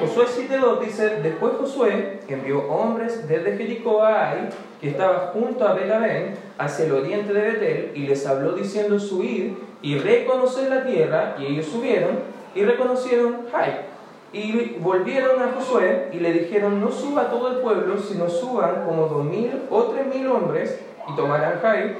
Josué 0.00 0.24
7.2 0.48 0.80
dice, 0.80 1.20
después 1.22 1.52
Josué 1.58 2.20
envió 2.28 2.66
hombres 2.68 3.26
desde 3.28 3.56
Jericó 3.56 4.02
a 4.02 4.30
Ai, 4.30 4.48
que 4.80 4.90
estaba 4.90 5.30
junto 5.32 5.66
a 5.66 5.74
Belabén, 5.74 6.34
hacia 6.58 6.86
el 6.86 6.92
oriente 6.92 7.32
de 7.32 7.40
Betel, 7.40 7.92
y 7.94 8.06
les 8.06 8.26
habló 8.26 8.52
diciendo, 8.52 8.98
subid 8.98 9.52
y 9.82 9.98
reconocer 9.98 10.70
la 10.70 10.84
tierra, 10.84 11.36
y 11.38 11.46
ellos 11.46 11.66
subieron 11.66 12.37
y 12.54 12.64
reconocieron 12.64 13.46
Jai. 13.50 13.86
Y 14.32 14.76
volvieron 14.80 15.40
a 15.42 15.52
Josué 15.52 16.10
y 16.12 16.18
le 16.18 16.32
dijeron, 16.32 16.80
no 16.80 16.90
suba 16.90 17.30
todo 17.30 17.48
el 17.48 17.56
pueblo, 17.58 17.98
sino 17.98 18.28
suban 18.28 18.84
como 18.84 19.06
dos 19.06 19.24
mil 19.24 19.62
o 19.70 19.84
tres 19.84 20.06
mil 20.14 20.26
hombres 20.28 20.78
y 21.08 21.16
tomarán 21.16 21.60
Jai. 21.60 21.96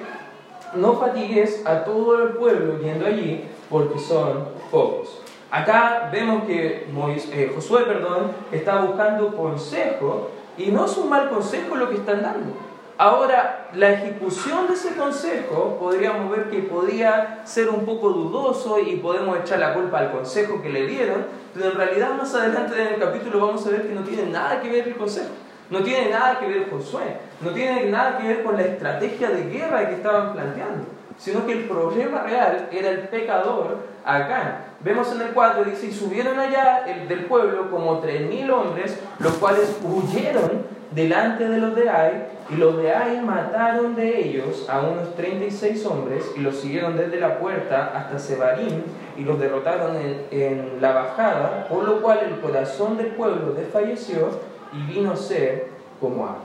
No 0.75 0.95
fatigues 0.95 1.65
a 1.65 1.85
todo 1.85 2.23
el 2.23 2.35
pueblo 2.35 2.79
yendo 2.79 3.07
allí, 3.07 3.45
porque 3.71 3.99
son 3.99 4.49
pocos. 4.71 5.23
Acá 5.51 6.11
vemos 6.13 6.45
que 6.45 6.87
eh, 7.33 7.53
Josué 7.55 7.85
perdón, 7.85 8.33
está 8.53 8.83
buscando 8.83 9.35
consejo 9.35 10.29
y 10.59 10.71
no 10.71 10.85
es 10.85 10.97
un 10.99 11.09
mal 11.09 11.31
consejo 11.31 11.75
lo 11.77 11.89
que 11.89 11.97
están 11.97 12.23
dando. 12.23 12.68
Ahora, 13.01 13.69
la 13.75 13.93
ejecución 13.93 14.67
de 14.67 14.75
ese 14.75 14.97
consejo 14.97 15.77
podríamos 15.79 16.33
ver 16.33 16.51
que 16.51 16.63
podía 16.63 17.43
ser 17.45 17.69
un 17.69 17.87
poco 17.87 18.11
dudoso 18.11 18.81
y 18.81 18.97
podemos 18.97 19.39
echar 19.39 19.61
la 19.61 19.73
culpa 19.73 20.01
al 20.01 20.11
consejo 20.11 20.61
que 20.61 20.69
le 20.69 20.85
dieron, 20.85 21.25
pero 21.55 21.71
en 21.71 21.77
realidad 21.77 22.15
más 22.15 22.35
adelante 22.35 22.75
en 22.75 22.95
el 22.95 22.99
capítulo 22.99 23.47
vamos 23.47 23.65
a 23.65 23.71
ver 23.71 23.87
que 23.87 23.95
no 23.95 24.01
tiene 24.01 24.27
nada 24.27 24.61
que 24.61 24.69
ver 24.69 24.89
el 24.89 24.97
consejo, 24.97 25.29
no 25.71 25.79
tiene 25.85 26.11
nada 26.11 26.41
que 26.41 26.49
ver 26.49 26.69
Josué, 26.69 27.19
no 27.41 27.51
tiene 27.51 27.89
nada 27.89 28.19
que 28.19 28.27
ver 28.27 28.43
con 28.43 28.57
la 28.57 28.63
estrategia 28.63 29.31
de 29.31 29.45
guerra 29.45 29.89
que 29.89 29.95
estaban 29.95 30.33
planteando, 30.33 30.87
sino 31.17 31.47
que 31.47 31.53
el 31.53 31.69
problema 31.69 32.25
real 32.25 32.69
era 32.73 32.91
el 32.91 33.03
pecador 33.03 33.77
acá. 34.05 34.65
Vemos 34.81 35.13
en 35.13 35.21
el 35.21 35.29
4, 35.29 35.65
dice, 35.67 35.87
y 35.87 35.93
subieron 35.93 36.37
allá 36.37 36.85
el, 36.85 37.07
del 37.07 37.27
pueblo 37.27 37.71
como 37.71 38.01
tres 38.01 38.29
mil 38.29 38.51
hombres, 38.51 38.99
los 39.21 39.35
cuales 39.35 39.77
huyeron 39.85 40.78
delante 40.91 41.49
de 41.49 41.59
los 41.59 41.75
de 41.75 41.91
Ai, 41.91 42.27
y 42.51 42.57
los 42.57 42.77
de 42.79 42.93
Ai 42.93 43.21
mataron 43.21 43.95
de 43.95 44.21
ellos 44.21 44.67
a 44.69 44.81
unos 44.81 45.15
36 45.17 45.85
hombres 45.87 46.33
y 46.37 46.41
los 46.41 46.57
siguieron 46.57 46.97
desde 46.97 47.21
la 47.21 47.39
puerta 47.39 47.93
hasta 47.95 48.19
Sebarim 48.19 48.83
y 49.17 49.23
los 49.23 49.39
derrotaron 49.39 49.97
en, 50.31 50.81
la 50.81 50.93
bajada, 50.93 51.67
por 51.69 51.85
lo 51.85 52.01
cual 52.01 52.21
el 52.27 52.41
corazón 52.41 52.97
del 52.97 53.09
pueblo 53.09 53.53
desfalleció 53.53 54.31
y 54.73 54.93
vino 54.93 55.13
a 55.13 55.17
ser 55.17 55.69
como 56.01 56.25
agua. 56.25 56.39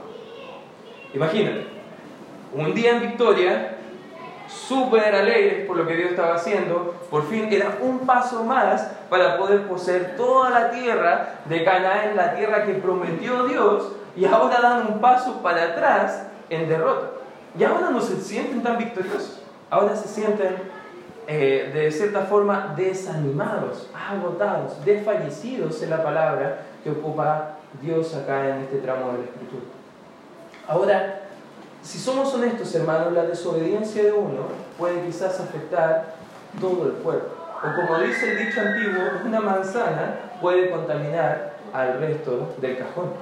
Imagínate, 1.14 1.66
un 2.52 2.74
día 2.74 2.96
en 2.96 3.00
victoria, 3.00 3.76
súper 4.48 5.14
alegres 5.14 5.66
por 5.66 5.76
lo 5.76 5.86
que 5.86 5.96
Dios 5.96 6.10
estaba 6.10 6.34
haciendo, 6.34 6.94
por 7.10 7.26
fin 7.28 7.48
era 7.50 7.78
un 7.80 8.00
paso 8.00 8.44
más 8.44 8.90
para 9.08 9.38
poder 9.38 9.62
poseer 9.68 10.16
toda 10.16 10.50
la 10.50 10.70
tierra 10.70 11.36
de 11.46 11.64
Canaán, 11.64 12.16
la 12.16 12.34
tierra 12.34 12.64
que 12.64 12.74
prometió 12.74 13.44
Dios, 13.44 13.92
y 14.16 14.24
ahora 14.24 14.60
dan 14.60 14.86
un 14.86 15.00
paso 15.00 15.42
para 15.42 15.64
atrás 15.64 16.26
en 16.50 16.68
derrota. 16.68 17.10
Y 17.58 17.64
ahora 17.64 17.90
no 17.90 18.00
se 18.00 18.20
sienten 18.20 18.62
tan 18.62 18.78
victoriosos, 18.78 19.42
ahora 19.70 19.94
se 19.94 20.08
sienten 20.08 20.56
eh, 21.26 21.70
de 21.72 21.90
cierta 21.90 22.22
forma 22.22 22.74
desanimados, 22.76 23.88
agotados, 23.94 24.84
desfallecidos 24.84 25.82
en 25.82 25.90
la 25.90 26.02
palabra 26.02 26.62
que 26.82 26.90
ocupa 26.90 27.56
Dios 27.80 28.14
acá 28.14 28.48
en 28.50 28.62
este 28.62 28.78
tramo 28.78 29.12
de 29.12 29.18
la 29.18 29.24
Escritura. 29.24 29.62
Ahora, 30.68 31.20
si 31.82 31.98
somos 31.98 32.34
honestos, 32.34 32.74
hermanos, 32.74 33.12
la 33.12 33.24
desobediencia 33.24 34.02
de 34.02 34.12
uno 34.12 34.48
puede 34.78 35.02
quizás 35.02 35.38
afectar 35.40 36.14
todo 36.60 36.86
el 36.86 36.92
pueblo. 36.92 37.28
O 37.62 37.86
como 37.86 37.98
dice 38.00 38.32
el 38.32 38.46
dicho 38.46 38.60
antiguo, 38.60 39.02
una 39.24 39.40
manzana 39.40 40.16
puede 40.40 40.70
contaminar 40.70 41.54
al 41.72 41.98
resto 42.00 42.54
del 42.60 42.78
cajón. 42.78 43.12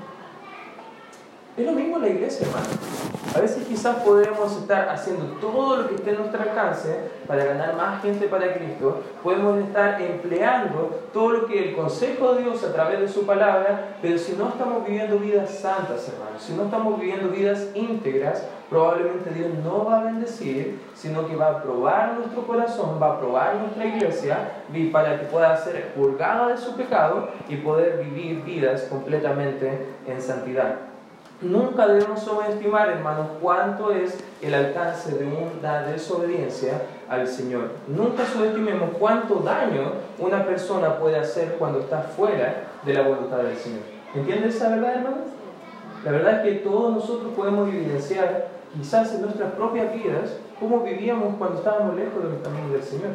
Es 1.54 1.66
lo 1.66 1.73
mismo 1.73 1.99
la 1.99 2.09
iglesia, 2.09 2.47
hermano. 2.47 2.66
A 3.37 3.40
veces 3.40 3.66
quizás 3.66 3.97
podemos 3.97 4.56
estar 4.56 4.88
haciendo 4.88 5.25
todo 5.38 5.76
lo 5.76 5.88
que 5.88 5.97
esté 5.97 6.12
en 6.12 6.16
nuestro 6.16 6.40
alcance 6.40 6.97
para 7.26 7.44
ganar 7.44 7.76
más 7.76 8.00
gente 8.00 8.26
para 8.26 8.54
Cristo. 8.54 9.02
Podemos 9.23 9.59
estar 9.59 10.00
empleando 10.00 11.00
todo 11.12 11.30
lo 11.30 11.47
que 11.47 11.68
el 11.68 11.76
consejo 11.76 12.35
de 12.35 12.44
Dios 12.44 12.64
a 12.64 12.73
través 12.73 13.00
de 13.00 13.09
su 13.09 13.26
palabra, 13.26 13.97
pero 14.00 14.16
si 14.16 14.32
no 14.32 14.49
estamos 14.49 14.87
viviendo 14.87 15.18
vidas 15.18 15.50
santas, 15.50 16.09
hermanos, 16.09 16.42
si 16.42 16.54
no 16.54 16.64
estamos 16.64 16.99
viviendo 16.99 17.28
vidas 17.28 17.68
íntegras, 17.75 18.47
probablemente 18.71 19.28
Dios 19.30 19.50
no 19.62 19.85
va 19.85 20.00
a 20.00 20.04
bendecir, 20.04 20.80
sino 20.94 21.28
que 21.28 21.37
va 21.37 21.49
a 21.49 21.62
probar 21.62 22.14
nuestro 22.14 22.47
corazón, 22.47 22.99
va 23.00 23.14
a 23.14 23.21
probar 23.21 23.56
nuestra 23.56 23.85
iglesia 23.85 24.52
para 24.90 25.21
que 25.21 25.26
pueda 25.26 25.54
ser 25.59 25.92
purgada 25.92 26.49
de 26.49 26.56
su 26.56 26.75
pecado 26.76 27.28
y 27.47 27.56
poder 27.56 28.02
vivir 28.02 28.42
vidas 28.42 28.85
completamente 28.85 29.87
en 30.06 30.23
santidad. 30.23 30.91
Nunca 31.42 31.88
debemos 31.88 32.20
subestimar, 32.20 32.88
hermanos, 32.88 33.26
cuánto 33.40 33.90
es 33.90 34.16
el 34.40 34.54
alcance 34.54 35.18
de 35.18 35.26
una 35.26 35.82
desobediencia 35.82 36.82
al 37.08 37.26
Señor. 37.26 37.70
Nunca 37.88 38.25
subestimemos 38.25 38.90
cuánto 38.96 39.37
daño 39.37 39.92
una 40.20 40.46
persona 40.46 40.99
puede 40.99 41.18
hacer 41.18 41.56
cuando 41.58 41.80
está 41.80 42.00
fuera 42.02 42.64
de 42.84 42.94
la 42.94 43.02
voluntad 43.02 43.38
del 43.38 43.56
Señor. 43.56 43.80
¿Entiendes 44.14 44.54
esa 44.54 44.68
verdad, 44.68 44.94
hermanos? 44.94 45.28
La 46.04 46.12
verdad 46.12 46.46
es 46.46 46.52
que 46.52 46.61
todos 46.61 46.94
nosotros 46.94 47.32
podemos 47.34 47.68
evidenciar, 47.68 48.49
quizás 48.72 49.12
en 49.14 49.22
nuestras 49.22 49.52
propias 49.54 49.92
vidas, 49.92 50.37
cómo 50.61 50.84
vivíamos 50.84 51.34
cuando 51.38 51.58
estábamos 51.58 51.96
lejos 51.96 52.22
de 52.22 52.30
los 52.30 52.38
caminos 52.42 52.72
del 52.72 52.82
Señor. 52.84 53.11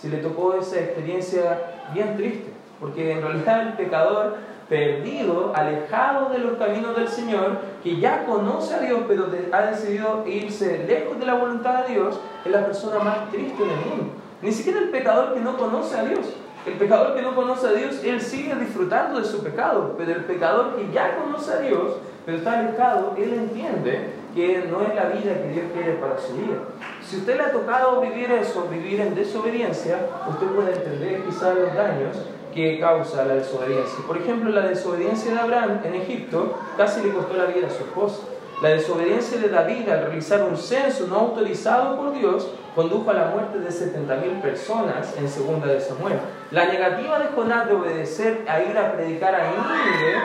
Si 0.00 0.08
le 0.08 0.18
tocó 0.18 0.54
esa 0.54 0.80
experiencia 0.80 1.58
bien 1.92 2.16
triste, 2.16 2.52
porque 2.80 3.12
en 3.12 3.22
realidad 3.22 3.68
el 3.68 3.72
pecador 3.74 4.36
perdido, 4.68 5.52
alejado 5.54 6.30
de 6.30 6.38
los 6.38 6.58
caminos 6.58 6.96
del 6.96 7.08
Señor, 7.08 7.58
que 7.82 7.98
ya 7.98 8.24
conoce 8.24 8.74
a 8.74 8.80
Dios, 8.80 9.00
pero 9.06 9.28
ha 9.52 9.62
decidido 9.62 10.24
irse 10.26 10.84
lejos 10.86 11.18
de 11.18 11.26
la 11.26 11.34
voluntad 11.34 11.84
de 11.84 11.94
Dios, 11.94 12.20
es 12.44 12.50
la 12.50 12.64
persona 12.64 12.98
más 12.98 13.30
triste 13.30 13.62
del 13.62 13.76
mundo. 13.76 14.12
Ni 14.42 14.52
siquiera 14.52 14.80
el 14.80 14.90
pecador 14.90 15.34
que 15.34 15.40
no 15.40 15.56
conoce 15.56 15.96
a 15.96 16.04
Dios. 16.04 16.26
El 16.66 16.74
pecador 16.74 17.14
que 17.14 17.22
no 17.22 17.34
conoce 17.36 17.68
a 17.68 17.72
Dios, 17.72 18.02
él 18.02 18.20
sigue 18.20 18.54
disfrutando 18.56 19.20
de 19.20 19.24
su 19.24 19.42
pecado, 19.42 19.94
pero 19.96 20.12
el 20.12 20.24
pecador 20.24 20.74
que 20.74 20.92
ya 20.92 21.16
conoce 21.16 21.52
a 21.52 21.60
Dios, 21.60 21.98
pero 22.24 22.38
está 22.38 22.58
alejado, 22.58 23.14
él 23.16 23.34
entiende 23.34 24.10
que 24.34 24.66
no 24.68 24.82
es 24.82 24.94
la 24.94 25.04
vida 25.04 25.34
que 25.42 25.48
Dios 25.48 25.66
quiere 25.72 25.92
para 25.92 26.18
su 26.18 26.34
vida. 26.34 26.56
Si 27.02 27.18
usted 27.18 27.36
le 27.36 27.44
ha 27.44 27.52
tocado 27.52 28.00
vivir 28.00 28.32
eso, 28.32 28.66
vivir 28.68 29.00
en 29.00 29.14
desobediencia, 29.14 29.96
usted 30.28 30.46
puede 30.48 30.74
entender 30.74 31.22
quizás 31.22 31.54
los 31.54 31.72
daños 31.72 32.16
que 32.56 32.80
causa 32.80 33.24
la 33.24 33.34
desobediencia. 33.34 33.98
Por 34.06 34.16
ejemplo, 34.16 34.50
la 34.50 34.62
desobediencia 34.62 35.30
de 35.30 35.38
Abraham 35.38 35.80
en 35.84 35.94
Egipto 35.94 36.58
casi 36.76 37.02
le 37.02 37.12
costó 37.12 37.36
la 37.36 37.44
vida 37.44 37.68
a 37.68 37.70
su 37.70 37.84
esposa. 37.84 38.22
La 38.62 38.70
desobediencia 38.70 39.38
de 39.38 39.50
David 39.50 39.86
al 39.90 40.06
realizar 40.06 40.42
un 40.42 40.56
censo 40.56 41.06
no 41.06 41.16
autorizado 41.16 41.96
por 41.98 42.14
Dios 42.14 42.48
condujo 42.74 43.10
a 43.10 43.14
la 43.14 43.26
muerte 43.26 43.58
de 43.58 43.68
70.000 43.68 44.40
personas 44.40 45.14
en 45.18 45.28
segunda 45.28 45.66
de 45.66 45.78
Samuel. 45.78 46.18
La 46.50 46.64
negativa 46.64 47.18
de 47.18 47.26
Jonás 47.26 47.68
de 47.68 47.74
obedecer 47.74 48.46
a 48.48 48.62
ir 48.62 48.76
a 48.78 48.92
predicar 48.92 49.34
a 49.34 49.50
Nínive 49.50 50.22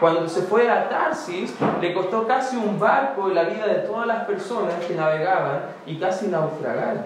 cuando 0.00 0.26
se 0.26 0.42
fue 0.42 0.70
a 0.70 0.88
Tarsis 0.88 1.54
le 1.80 1.92
costó 1.92 2.26
casi 2.26 2.56
un 2.56 2.80
barco 2.80 3.30
y 3.30 3.34
la 3.34 3.44
vida 3.44 3.66
de 3.66 3.80
todas 3.80 4.06
las 4.06 4.24
personas 4.24 4.74
que 4.86 4.94
navegaban 4.94 5.60
y 5.86 5.98
casi 5.98 6.28
naufragaron. 6.28 7.04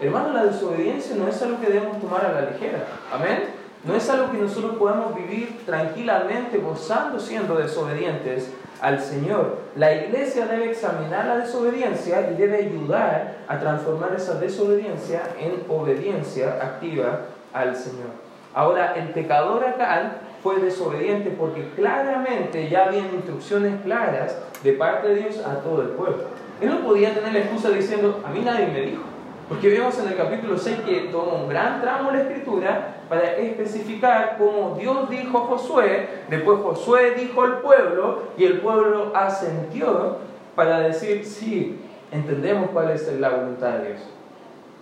Hermano, 0.00 0.32
la 0.32 0.44
desobediencia 0.44 1.16
no 1.16 1.28
es 1.28 1.40
algo 1.42 1.60
que 1.60 1.68
debemos 1.68 2.00
tomar 2.00 2.24
a 2.24 2.32
la 2.32 2.50
ligera. 2.50 2.84
Amén. 3.12 3.63
No 3.84 3.94
es 3.94 4.08
algo 4.08 4.30
que 4.30 4.38
nosotros 4.38 4.76
podamos 4.76 5.14
vivir 5.14 5.60
tranquilamente 5.66 6.58
gozando 6.58 7.20
siendo 7.20 7.56
desobedientes 7.56 8.50
al 8.80 9.00
Señor. 9.00 9.58
La 9.76 9.92
iglesia 9.92 10.46
debe 10.46 10.70
examinar 10.70 11.26
la 11.26 11.36
desobediencia 11.38 12.30
y 12.30 12.34
debe 12.34 12.56
ayudar 12.56 13.38
a 13.46 13.58
transformar 13.58 14.14
esa 14.14 14.34
desobediencia 14.36 15.22
en 15.38 15.64
obediencia 15.68 16.58
activa 16.62 17.26
al 17.52 17.76
Señor. 17.76 18.08
Ahora, 18.54 18.94
el 18.94 19.10
pecador 19.10 19.64
acá 19.64 20.12
fue 20.42 20.60
desobediente 20.60 21.30
porque 21.30 21.68
claramente 21.76 22.68
ya 22.70 22.86
habían 22.86 23.14
instrucciones 23.14 23.82
claras 23.82 24.38
de 24.62 24.72
parte 24.72 25.08
de 25.08 25.16
Dios 25.16 25.38
a 25.44 25.56
todo 25.60 25.82
el 25.82 25.88
pueblo. 25.88 26.24
Él 26.60 26.70
no 26.70 26.80
podía 26.80 27.12
tener 27.12 27.32
la 27.32 27.40
excusa 27.40 27.70
diciendo, 27.70 28.22
a 28.24 28.30
mí 28.30 28.40
nadie 28.40 28.66
me 28.68 28.80
dijo. 28.80 29.13
Porque 29.48 29.68
vemos 29.68 29.98
en 29.98 30.08
el 30.08 30.16
capítulo 30.16 30.56
6 30.56 30.78
que 30.86 31.00
toma 31.12 31.34
un 31.34 31.48
gran 31.48 31.82
tramo 31.82 32.10
la 32.10 32.22
escritura 32.22 32.94
para 33.08 33.36
especificar 33.36 34.36
cómo 34.38 34.76
Dios 34.78 35.10
dijo 35.10 35.36
a 35.36 35.40
Josué, 35.42 36.08
después 36.30 36.60
Josué 36.62 37.14
dijo 37.14 37.42
al 37.42 37.60
pueblo 37.60 38.22
y 38.38 38.44
el 38.44 38.60
pueblo 38.60 39.12
asentió 39.14 40.18
para 40.56 40.80
decir, 40.80 41.26
sí, 41.26 41.78
entendemos 42.10 42.70
cuál 42.70 42.90
es 42.90 43.12
la 43.20 43.30
voluntad 43.30 43.78
de 43.78 43.88
Dios. 43.88 44.00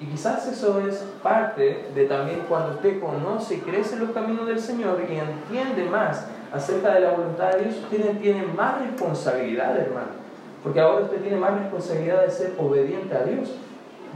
Y 0.00 0.06
quizás 0.06 0.46
eso 0.46 0.80
es 0.86 1.04
parte 1.22 1.86
de 1.94 2.06
también 2.06 2.44
cuando 2.48 2.74
usted 2.74 3.00
conoce 3.00 3.54
y 3.54 3.58
crece 3.58 3.96
los 3.96 4.10
caminos 4.10 4.46
del 4.46 4.60
Señor 4.60 5.00
y 5.08 5.14
entiende 5.14 5.84
más 5.90 6.26
acerca 6.52 6.94
de 6.94 7.00
la 7.00 7.12
voluntad 7.12 7.52
de 7.52 7.64
Dios, 7.64 7.76
usted 7.84 8.18
tiene 8.18 8.44
más 8.46 8.80
responsabilidad, 8.80 9.76
hermano. 9.76 10.22
Porque 10.62 10.80
ahora 10.80 11.04
usted 11.04 11.20
tiene 11.20 11.36
más 11.36 11.58
responsabilidad 11.58 12.22
de 12.22 12.30
ser 12.30 12.52
obediente 12.58 13.16
a 13.16 13.22
Dios. 13.22 13.52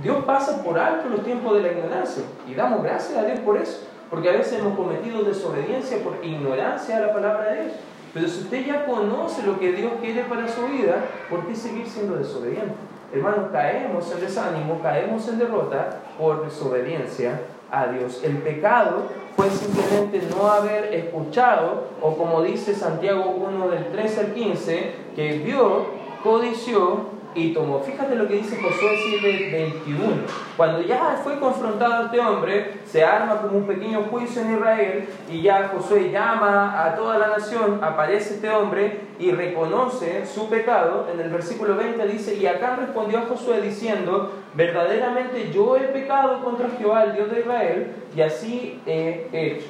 Dios 0.03 0.25
pasa 0.25 0.63
por 0.63 0.79
alto 0.79 1.09
los 1.09 1.25
tiempos 1.25 1.55
de 1.55 1.63
la 1.63 1.73
ignorancia 1.73 2.23
y 2.47 2.55
damos 2.55 2.83
gracias 2.83 3.19
a 3.19 3.25
Dios 3.25 3.41
por 3.41 3.57
eso, 3.57 3.87
porque 4.11 4.29
a 4.29 4.33
veces 4.33 4.61
hemos 4.61 4.77
cometido 4.77 5.23
desobediencia 5.23 5.99
por 6.05 6.25
ignorancia 6.25 6.99
a 6.99 7.01
la 7.01 7.13
palabra 7.13 7.53
de 7.53 7.63
Dios. 7.63 7.73
Pero 8.13 8.29
si 8.29 8.41
usted 8.41 8.67
ya 8.67 8.87
conoce 8.87 9.43
lo 9.43 9.59
que 9.59 9.73
Dios 9.73 9.93
quiere 10.01 10.25
para 10.25 10.49
su 10.49 10.67
vida, 10.67 11.05
¿por 11.29 11.47
qué 11.47 11.55
seguir 11.55 11.87
siendo 11.87 12.17
desobediente? 12.17 12.75
Hermanos, 13.13 13.51
caemos 13.53 14.11
en 14.13 14.21
desánimo, 14.21 14.81
caemos 14.83 15.29
en 15.29 15.39
derrota 15.39 16.01
por 16.19 16.45
desobediencia 16.45 17.41
a 17.71 17.87
Dios. 17.89 18.23
El 18.23 18.39
pecado 18.39 19.03
fue 19.37 19.51
simplemente 19.51 20.23
no 20.35 20.49
haber 20.49 20.95
escuchado, 20.95 21.89
o 22.03 22.17
como 22.17 22.43
dice 22.43 22.75
Santiago 22.75 23.31
1 23.31 23.69
del 23.69 23.87
13 23.93 24.21
al 24.21 24.33
15, 24.35 24.95
que 25.15 25.39
vio, 25.39 25.87
codició 26.23 27.16
y 27.37 27.53
tomó. 27.53 27.81
Fíjate 27.81 28.15
lo 28.17 28.27
que 28.27 28.35
dice 28.35 28.57
Josué 28.57 28.97
7:21. 29.21 30.23
Cuando 30.57 30.81
ya 30.81 31.21
fue 31.23 31.39
confrontado 31.39 32.07
este 32.07 32.19
hombre, 32.19 32.73
se 32.87 33.05
arma 33.05 33.43
como 33.43 33.59
un 33.59 33.67
pequeño 33.67 34.05
juicio 34.11 34.41
en 34.41 34.55
Israel 34.55 35.09
y 35.31 35.43
ya 35.43 35.69
Josué 35.69 36.11
llama 36.11 36.83
a 36.85 36.97
toda 36.97 37.19
la 37.19 37.29
nación, 37.29 37.81
aparece 37.85 38.35
este 38.35 38.51
hombre 38.51 39.01
y 39.19 39.31
reconoce 39.33 40.27
su 40.27 40.49
pecado. 40.49 41.09
En 41.13 41.21
el 41.21 41.31
versículo 41.31 41.77
20 41.77 42.07
dice, 42.07 42.35
y 42.37 42.47
acá 42.47 42.77
respondió 42.77 43.23
Josué 43.29 43.61
diciendo, 43.61 44.33
verdaderamente 44.55 45.51
yo 45.53 45.77
he 45.77 45.83
pecado 45.83 46.43
contra 46.43 46.71
Jehová, 46.71 47.05
el 47.05 47.15
Dios 47.15 47.31
de 47.31 47.41
Israel, 47.41 47.93
y 48.17 48.23
así 48.23 48.81
he 48.87 49.29
hecho. 49.33 49.67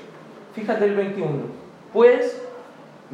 Fíjate 0.55 0.85
el 0.85 0.95
21. 0.95 1.31
Pues 1.93 2.43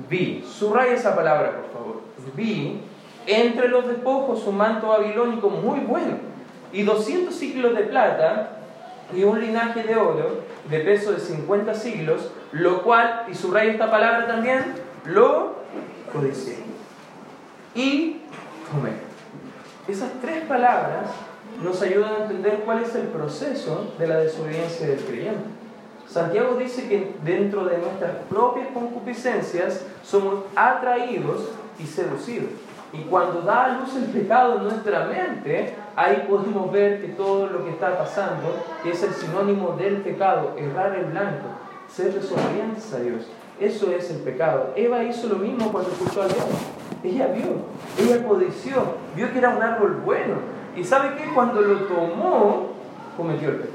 vi, 0.08 0.44
subraya 0.46 0.92
esa 0.92 1.16
palabra 1.16 1.52
por 1.52 1.72
favor, 1.72 2.00
vi 2.34 2.80
entre 3.26 3.68
los 3.68 3.86
despojos 3.86 4.46
un 4.46 4.56
manto 4.56 4.88
babilónico 4.88 5.48
muy 5.50 5.80
bueno 5.80 6.16
y 6.72 6.82
200 6.82 7.34
siglos 7.34 7.74
de 7.74 7.82
plata 7.82 8.58
y 9.14 9.24
un 9.24 9.40
linaje 9.40 9.82
de 9.82 9.96
oro 9.96 10.40
de 10.68 10.80
peso 10.80 11.12
de 11.12 11.20
50 11.20 11.74
siglos, 11.74 12.30
lo 12.52 12.82
cual, 12.82 13.24
y 13.30 13.34
subraya 13.34 13.72
esta 13.72 13.90
palabra 13.90 14.26
también, 14.26 14.64
lo 15.04 15.56
codicié. 16.12 16.56
Y 17.74 18.20
tomé. 18.70 18.92
Esas 19.88 20.10
tres 20.20 20.44
palabras 20.44 21.10
nos 21.62 21.82
ayudan 21.82 22.12
a 22.14 22.22
entender 22.24 22.62
cuál 22.64 22.82
es 22.82 22.94
el 22.94 23.08
proceso 23.08 23.92
de 23.98 24.06
la 24.06 24.18
desobediencia 24.18 24.86
del 24.86 25.00
creyente. 25.00 25.50
Santiago 26.08 26.56
dice 26.56 26.88
que 26.88 27.14
dentro 27.24 27.64
de 27.64 27.78
nuestras 27.78 28.12
propias 28.28 28.68
concupiscencias 28.68 29.84
somos 30.04 30.44
atraídos 30.54 31.48
y 31.78 31.86
seducidos. 31.86 32.50
Y 32.92 32.98
cuando 33.04 33.40
da 33.40 33.64
a 33.64 33.80
luz 33.80 33.96
el 33.96 34.04
pecado 34.04 34.58
en 34.58 34.64
nuestra 34.64 35.06
mente, 35.06 35.74
ahí 35.96 36.26
podemos 36.28 36.70
ver 36.70 37.00
que 37.00 37.08
todo 37.08 37.46
lo 37.46 37.64
que 37.64 37.70
está 37.70 37.96
pasando 37.96 38.54
es 38.84 39.02
el 39.02 39.14
sinónimo 39.14 39.76
del 39.78 40.02
pecado, 40.02 40.54
errar 40.58 40.94
el 40.96 41.06
blanco, 41.06 41.48
ser 41.88 42.12
desobedientes 42.12 42.92
a 42.92 42.98
Dios. 42.98 43.26
Eso 43.58 43.90
es 43.92 44.10
el 44.10 44.18
pecado. 44.18 44.72
Eva 44.76 45.02
hizo 45.04 45.28
lo 45.28 45.36
mismo 45.36 45.72
cuando 45.72 45.90
escuchó 45.90 46.22
a 46.22 46.26
Dios. 46.26 46.44
Ella 47.02 47.28
vio, 47.28 47.62
ella 47.98 48.26
codició, 48.26 48.96
vio 49.16 49.32
que 49.32 49.38
era 49.38 49.50
un 49.50 49.62
árbol 49.62 50.02
bueno. 50.04 50.34
Y 50.76 50.84
sabe 50.84 51.16
que 51.16 51.32
cuando 51.32 51.62
lo 51.62 51.80
tomó, 51.86 52.72
cometió 53.16 53.50
el 53.50 53.56
pecado. 53.56 53.71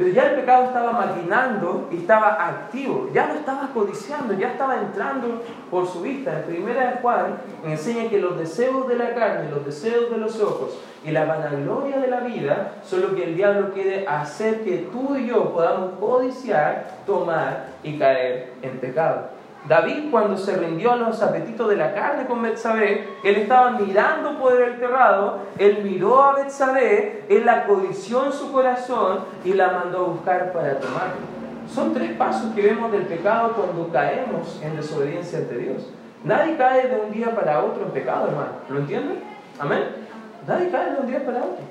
Pero 0.00 0.14
ya 0.14 0.30
el 0.30 0.36
pecado 0.36 0.64
estaba 0.64 0.92
maquinando 0.92 1.90
y 1.92 1.98
estaba 1.98 2.28
activo, 2.48 3.10
ya 3.12 3.26
lo 3.26 3.34
estaba 3.34 3.68
codiciando, 3.74 4.32
ya 4.32 4.52
estaba 4.52 4.80
entrando 4.80 5.42
por 5.70 5.86
su 5.86 6.00
vista. 6.00 6.38
En 6.38 6.44
primera 6.44 6.92
de 6.92 6.96
Juan 7.02 7.36
enseña 7.66 8.08
que 8.08 8.18
los 8.18 8.38
deseos 8.38 8.88
de 8.88 8.96
la 8.96 9.14
carne, 9.14 9.50
los 9.50 9.62
deseos 9.66 10.10
de 10.10 10.16
los 10.16 10.40
ojos 10.40 10.78
y 11.04 11.10
la 11.10 11.26
vanagloria 11.26 11.98
de 11.98 12.06
la 12.06 12.20
vida 12.20 12.76
son 12.82 13.02
lo 13.02 13.14
que 13.14 13.24
el 13.24 13.36
diablo 13.36 13.74
quiere 13.74 14.06
hacer 14.08 14.64
que 14.64 14.88
tú 14.90 15.16
y 15.16 15.26
yo 15.26 15.52
podamos 15.52 15.90
codiciar, 16.00 17.02
tomar 17.04 17.66
y 17.82 17.98
caer 17.98 18.54
en 18.62 18.78
pecado. 18.78 19.39
David 19.68 20.10
cuando 20.10 20.36
se 20.36 20.56
rindió 20.56 20.92
a 20.92 20.96
los 20.96 21.22
apetitos 21.22 21.68
de 21.68 21.76
la 21.76 21.94
carne 21.94 22.26
con 22.26 22.42
Betsabé, 22.42 23.08
él 23.22 23.36
estaba 23.36 23.72
mirando 23.72 24.38
por 24.38 24.60
el 24.60 24.78
terrado, 24.78 25.40
él 25.58 25.80
miró 25.84 26.22
a 26.22 26.36
Betsabé, 26.36 27.24
él 27.28 27.44
la 27.44 27.66
codició 27.66 28.24
en 28.26 28.32
su 28.32 28.50
corazón 28.52 29.20
y 29.44 29.52
la 29.52 29.70
mandó 29.70 30.06
buscar 30.06 30.52
para 30.52 30.78
tomarlo. 30.80 31.40
Son 31.72 31.94
tres 31.94 32.12
pasos 32.16 32.54
que 32.54 32.62
vemos 32.62 32.90
del 32.90 33.02
pecado 33.02 33.52
cuando 33.52 33.92
caemos 33.92 34.60
en 34.62 34.76
desobediencia 34.76 35.38
ante 35.38 35.56
Dios. 35.56 35.88
Nadie 36.24 36.56
cae 36.56 36.88
de 36.88 37.00
un 37.00 37.12
día 37.12 37.34
para 37.34 37.62
otro 37.62 37.84
en 37.84 37.90
pecado, 37.90 38.28
hermano. 38.28 38.52
¿Lo 38.68 38.78
entienden? 38.80 39.22
Amén. 39.58 39.84
Nadie 40.46 40.70
cae 40.70 40.92
de 40.92 41.00
un 41.00 41.06
día 41.06 41.24
para 41.24 41.38
otro. 41.38 41.64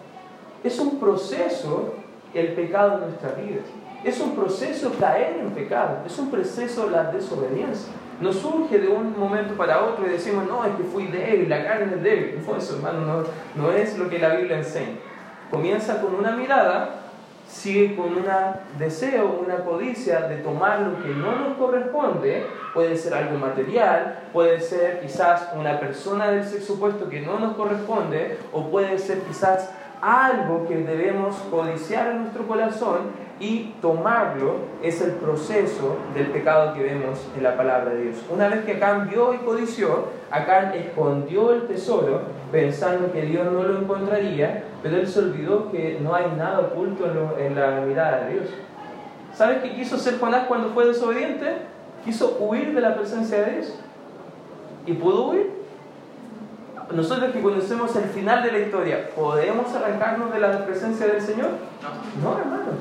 Es 0.63 0.79
un 0.79 0.99
proceso 0.99 1.95
el 2.33 2.53
pecado 2.53 2.95
en 2.95 2.99
nuestra 3.01 3.31
vida. 3.31 3.61
Es 4.03 4.19
un 4.19 4.35
proceso 4.35 4.93
caer 4.99 5.39
en 5.39 5.51
pecado, 5.51 5.99
es 6.05 6.17
un 6.17 6.31
proceso 6.31 6.89
la 6.89 7.11
desobediencia. 7.11 7.91
No 8.21 8.33
surge 8.33 8.79
de 8.79 8.87
un 8.87 9.17
momento 9.17 9.55
para 9.55 9.83
otro 9.83 10.05
y 10.05 10.09
decimos, 10.09 10.45
no, 10.47 10.63
es 10.65 10.75
que 10.75 10.83
fui 10.83 11.07
débil, 11.07 11.49
la 11.49 11.63
carne 11.63 11.95
es 11.95 12.03
débil. 12.03 12.39
No, 12.47 12.55
eso 12.55 12.75
hermano, 12.75 13.01
no, 13.01 13.23
no 13.55 13.71
es 13.71 13.97
lo 13.97 14.09
que 14.09 14.19
la 14.19 14.35
Biblia 14.35 14.57
enseña. 14.57 14.97
Comienza 15.51 16.01
con 16.01 16.15
una 16.15 16.31
mirada, 16.31 16.99
sigue 17.49 17.95
con 17.95 18.17
un 18.17 18.25
deseo, 18.77 19.41
una 19.43 19.57
codicia 19.65 20.21
de 20.21 20.37
tomar 20.37 20.81
lo 20.81 21.01
que 21.01 21.09
no 21.09 21.35
nos 21.35 21.57
corresponde, 21.57 22.45
puede 22.73 22.95
ser 22.95 23.13
algo 23.15 23.37
material, 23.37 24.19
puede 24.31 24.61
ser 24.61 25.01
quizás 25.01 25.49
una 25.57 25.79
persona 25.79 26.29
del 26.29 26.45
sexo 26.45 26.73
opuesto 26.73 27.09
que 27.09 27.21
no 27.21 27.39
nos 27.39 27.55
corresponde, 27.55 28.37
o 28.53 28.69
puede 28.69 28.99
ser 28.99 29.19
quizás 29.21 29.71
algo 30.01 30.67
que 30.67 30.77
debemos 30.77 31.35
codiciar 31.51 32.07
en 32.07 32.21
nuestro 32.21 32.47
corazón 32.47 33.29
y 33.39 33.73
tomarlo 33.81 34.55
es 34.83 35.01
el 35.01 35.11
proceso 35.11 35.97
del 36.13 36.27
pecado 36.27 36.73
que 36.73 36.83
vemos 36.83 37.25
en 37.37 37.43
la 37.43 37.55
palabra 37.55 37.91
de 37.91 38.03
Dios. 38.03 38.17
Una 38.29 38.49
vez 38.49 38.65
que 38.65 38.73
Acán 38.73 39.09
vio 39.09 39.33
y 39.33 39.37
codició, 39.37 40.07
Acán 40.29 40.73
escondió 40.73 41.53
el 41.53 41.67
tesoro 41.67 42.21
pensando 42.51 43.11
que 43.13 43.21
Dios 43.21 43.49
no 43.51 43.63
lo 43.63 43.79
encontraría, 43.79 44.63
pero 44.83 44.97
él 44.97 45.07
se 45.07 45.19
olvidó 45.19 45.71
que 45.71 45.99
no 46.01 46.13
hay 46.13 46.25
nada 46.37 46.59
oculto 46.59 47.05
en, 47.37 47.55
la 47.55 47.81
mirada 47.81 48.25
de 48.25 48.33
Dios. 48.33 48.49
¿Sabes 49.33 49.59
qué 49.61 49.73
quiso 49.73 49.95
hacer 49.95 50.19
Jonás 50.19 50.47
cuando 50.47 50.69
fue 50.69 50.87
desobediente? 50.87 51.57
Quiso 52.03 52.37
huir 52.39 52.73
de 52.73 52.81
la 52.81 52.95
presencia 52.95 53.41
de 53.41 53.51
Dios. 53.53 53.79
¿Y 54.85 54.93
pudo 54.93 55.29
huir? 55.29 55.58
Nosotros 56.91 57.31
que 57.31 57.41
conocemos 57.41 57.95
el 57.95 58.05
final 58.05 58.43
de 58.43 58.51
la 58.51 58.59
historia, 58.59 59.09
¿podemos 59.15 59.73
arrancarnos 59.75 60.33
de 60.33 60.39
la 60.39 60.65
presencia 60.65 61.07
del 61.07 61.21
Señor? 61.21 61.49
No, 62.21 62.31
no 62.31 62.39
hermanos. 62.39 62.75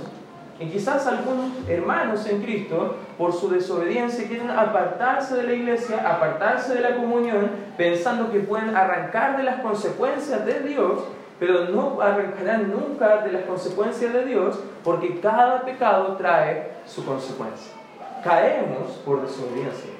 Y 0.61 0.66
quizás 0.71 1.07
algunos 1.07 1.53
hermanos 1.68 2.27
en 2.27 2.42
Cristo, 2.42 2.97
por 3.16 3.33
su 3.33 3.49
desobediencia, 3.49 4.27
quieren 4.27 4.51
apartarse 4.51 5.37
de 5.37 5.44
la 5.44 5.53
iglesia, 5.53 6.09
apartarse 6.09 6.75
de 6.75 6.81
la 6.81 6.97
comunión, 6.97 7.51
pensando 7.77 8.33
que 8.33 8.40
pueden 8.40 8.75
arrancar 8.75 9.37
de 9.37 9.44
las 9.44 9.61
consecuencias 9.61 10.44
de 10.44 10.61
Dios, 10.61 11.05
pero 11.38 11.66
no 11.66 12.01
arrancarán 12.01 12.73
nunca 12.73 13.18
de 13.18 13.33
las 13.33 13.42
consecuencias 13.42 14.12
de 14.12 14.25
Dios, 14.25 14.59
porque 14.83 15.21
cada 15.21 15.62
pecado 15.62 16.16
trae 16.16 16.73
su 16.87 17.05
consecuencia. 17.05 17.75
Caemos 18.25 19.01
por 19.05 19.23
desobediencia. 19.23 19.97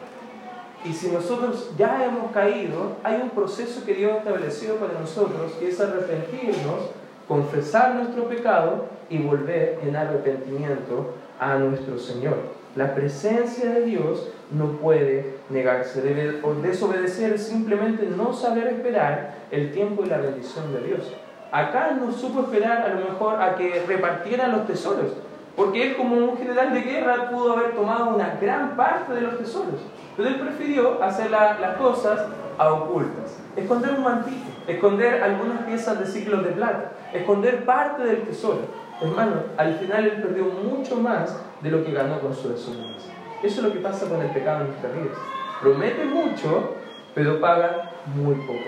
Y 0.84 0.92
si 0.92 1.10
nosotros 1.10 1.70
ya 1.76 2.04
hemos 2.04 2.30
caído, 2.32 2.96
hay 3.02 3.20
un 3.20 3.30
proceso 3.30 3.84
que 3.84 3.94
Dios 3.94 4.12
ha 4.12 4.18
establecido 4.18 4.76
para 4.76 4.98
nosotros, 4.98 5.52
que 5.58 5.68
es 5.68 5.80
arrepentirnos, 5.80 6.90
confesar 7.26 7.96
nuestro 7.96 8.28
pecado 8.28 8.86
y 9.10 9.18
volver 9.18 9.80
en 9.82 9.96
arrepentimiento 9.96 11.14
a 11.40 11.56
nuestro 11.56 11.98
Señor. 11.98 12.36
La 12.76 12.94
presencia 12.94 13.70
de 13.70 13.82
Dios 13.82 14.28
no 14.52 14.72
puede 14.72 15.34
negarse. 15.50 16.00
Debe 16.00 16.40
desobedecer 16.62 17.38
simplemente 17.38 18.06
no 18.06 18.32
saber 18.32 18.68
esperar 18.68 19.34
el 19.50 19.72
tiempo 19.72 20.04
y 20.04 20.08
la 20.08 20.18
bendición 20.18 20.72
de 20.72 20.86
Dios. 20.86 21.12
Acá 21.50 21.92
no 21.98 22.12
supo 22.12 22.42
esperar 22.42 22.82
a 22.82 22.94
lo 22.94 23.06
mejor 23.06 23.42
a 23.42 23.56
que 23.56 23.82
repartieran 23.86 24.52
los 24.52 24.66
tesoros, 24.66 25.12
porque 25.59 25.83
él 25.83 25.97
como 25.97 26.14
un 26.14 26.38
general 26.38 26.73
de 26.73 26.83
guerra 26.83 27.31
pudo 27.31 27.55
haber 27.55 27.75
tomado 27.75 28.14
una 28.14 28.38
gran 28.40 28.77
parte 28.77 29.12
de 29.12 29.23
los 29.23 29.38
tesoros, 29.38 29.81
pero 30.16 30.29
él 30.29 30.37
prefirió 30.37 31.03
hacer 31.03 31.33
las 31.33 31.77
cosas 31.77 32.27
a 32.57 32.73
ocultas, 32.73 33.40
esconder 33.57 33.94
un 33.94 34.05
mantito, 34.05 34.47
esconder 34.68 35.21
algunas 35.21 35.64
piezas 35.64 35.99
de 35.99 36.07
ciclos 36.07 36.44
de 36.44 36.53
plata, 36.53 36.92
esconder 37.12 37.64
parte 37.64 38.05
del 38.05 38.23
tesoro. 38.23 38.61
Hermano, 39.01 39.42
al 39.57 39.75
final 39.75 40.05
él 40.05 40.23
perdió 40.23 40.44
mucho 40.44 40.94
más 40.94 41.37
de 41.61 41.71
lo 41.73 41.85
que 41.85 41.90
ganó 41.90 42.21
con 42.21 42.33
su 42.33 42.51
desobediencia. 42.51 43.12
Eso 43.42 43.61
es 43.61 43.66
lo 43.66 43.73
que 43.73 43.81
pasa 43.81 44.09
con 44.09 44.23
el 44.23 44.31
pecado 44.31 44.61
en 44.61 44.68
nuestras 44.68 44.92
vidas. 44.92 45.18
Promete 45.61 46.05
mucho, 46.05 46.75
pero 47.16 47.40
paga 47.40 47.90
muy 48.14 48.37
poco. 48.37 48.62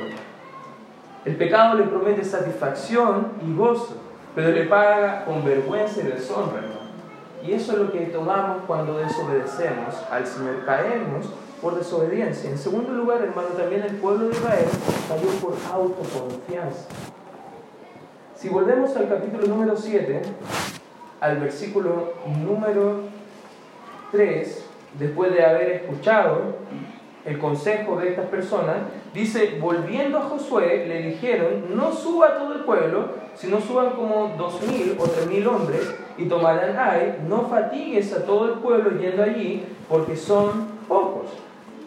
El 1.24 1.36
pecado 1.36 1.76
le 1.76 1.84
promete 1.84 2.24
satisfacción 2.24 3.28
y 3.46 3.54
gozo, 3.54 3.96
pero 4.34 4.50
le 4.50 4.64
paga 4.64 5.24
con 5.24 5.44
vergüenza 5.44 6.00
y 6.00 6.04
deshonra. 6.04 6.79
Y 7.42 7.52
eso 7.52 7.72
es 7.72 7.78
lo 7.78 7.92
que 7.92 8.00
tomamos 8.06 8.64
cuando 8.66 8.98
desobedecemos 8.98 9.94
al 10.10 10.26
Señor. 10.26 10.64
Caemos 10.66 11.26
por 11.60 11.76
desobediencia. 11.76 12.50
En 12.50 12.58
segundo 12.58 12.92
lugar, 12.92 13.22
hermano, 13.22 13.48
también 13.48 13.82
el 13.82 13.96
pueblo 13.96 14.28
de 14.28 14.36
Israel 14.36 14.66
cayó 15.08 15.28
por 15.40 15.54
autoconfianza 15.72 16.88
Si 18.34 18.48
volvemos 18.48 18.96
al 18.96 19.08
capítulo 19.08 19.46
número 19.46 19.76
7, 19.76 20.22
al 21.20 21.36
versículo 21.38 22.14
número 22.44 23.00
3, 24.12 24.66
después 24.98 25.32
de 25.32 25.44
haber 25.44 25.70
escuchado 25.70 26.56
el 27.26 27.38
consejo 27.38 27.96
de 27.96 28.10
estas 28.10 28.26
personas, 28.26 28.76
dice, 29.12 29.58
volviendo 29.60 30.18
a 30.18 30.22
Josué, 30.22 30.86
le 30.86 31.02
dijeron, 31.02 31.76
no 31.76 31.92
suba 31.92 32.38
todo 32.38 32.54
el 32.54 32.60
pueblo, 32.60 33.10
sino 33.34 33.60
suban 33.60 33.90
como 33.90 34.34
dos 34.38 34.62
mil 34.62 34.96
o 34.98 35.04
tres 35.04 35.26
mil 35.26 35.46
hombres 35.46 35.94
y 36.20 36.26
tomarán 36.26 36.76
Ai, 36.78 37.18
no 37.26 37.48
fatigues 37.48 38.12
a 38.12 38.24
todo 38.26 38.52
el 38.52 38.58
pueblo 38.60 39.00
yendo 39.00 39.22
allí, 39.22 39.64
porque 39.88 40.14
son 40.14 40.68
pocos. 40.86 41.30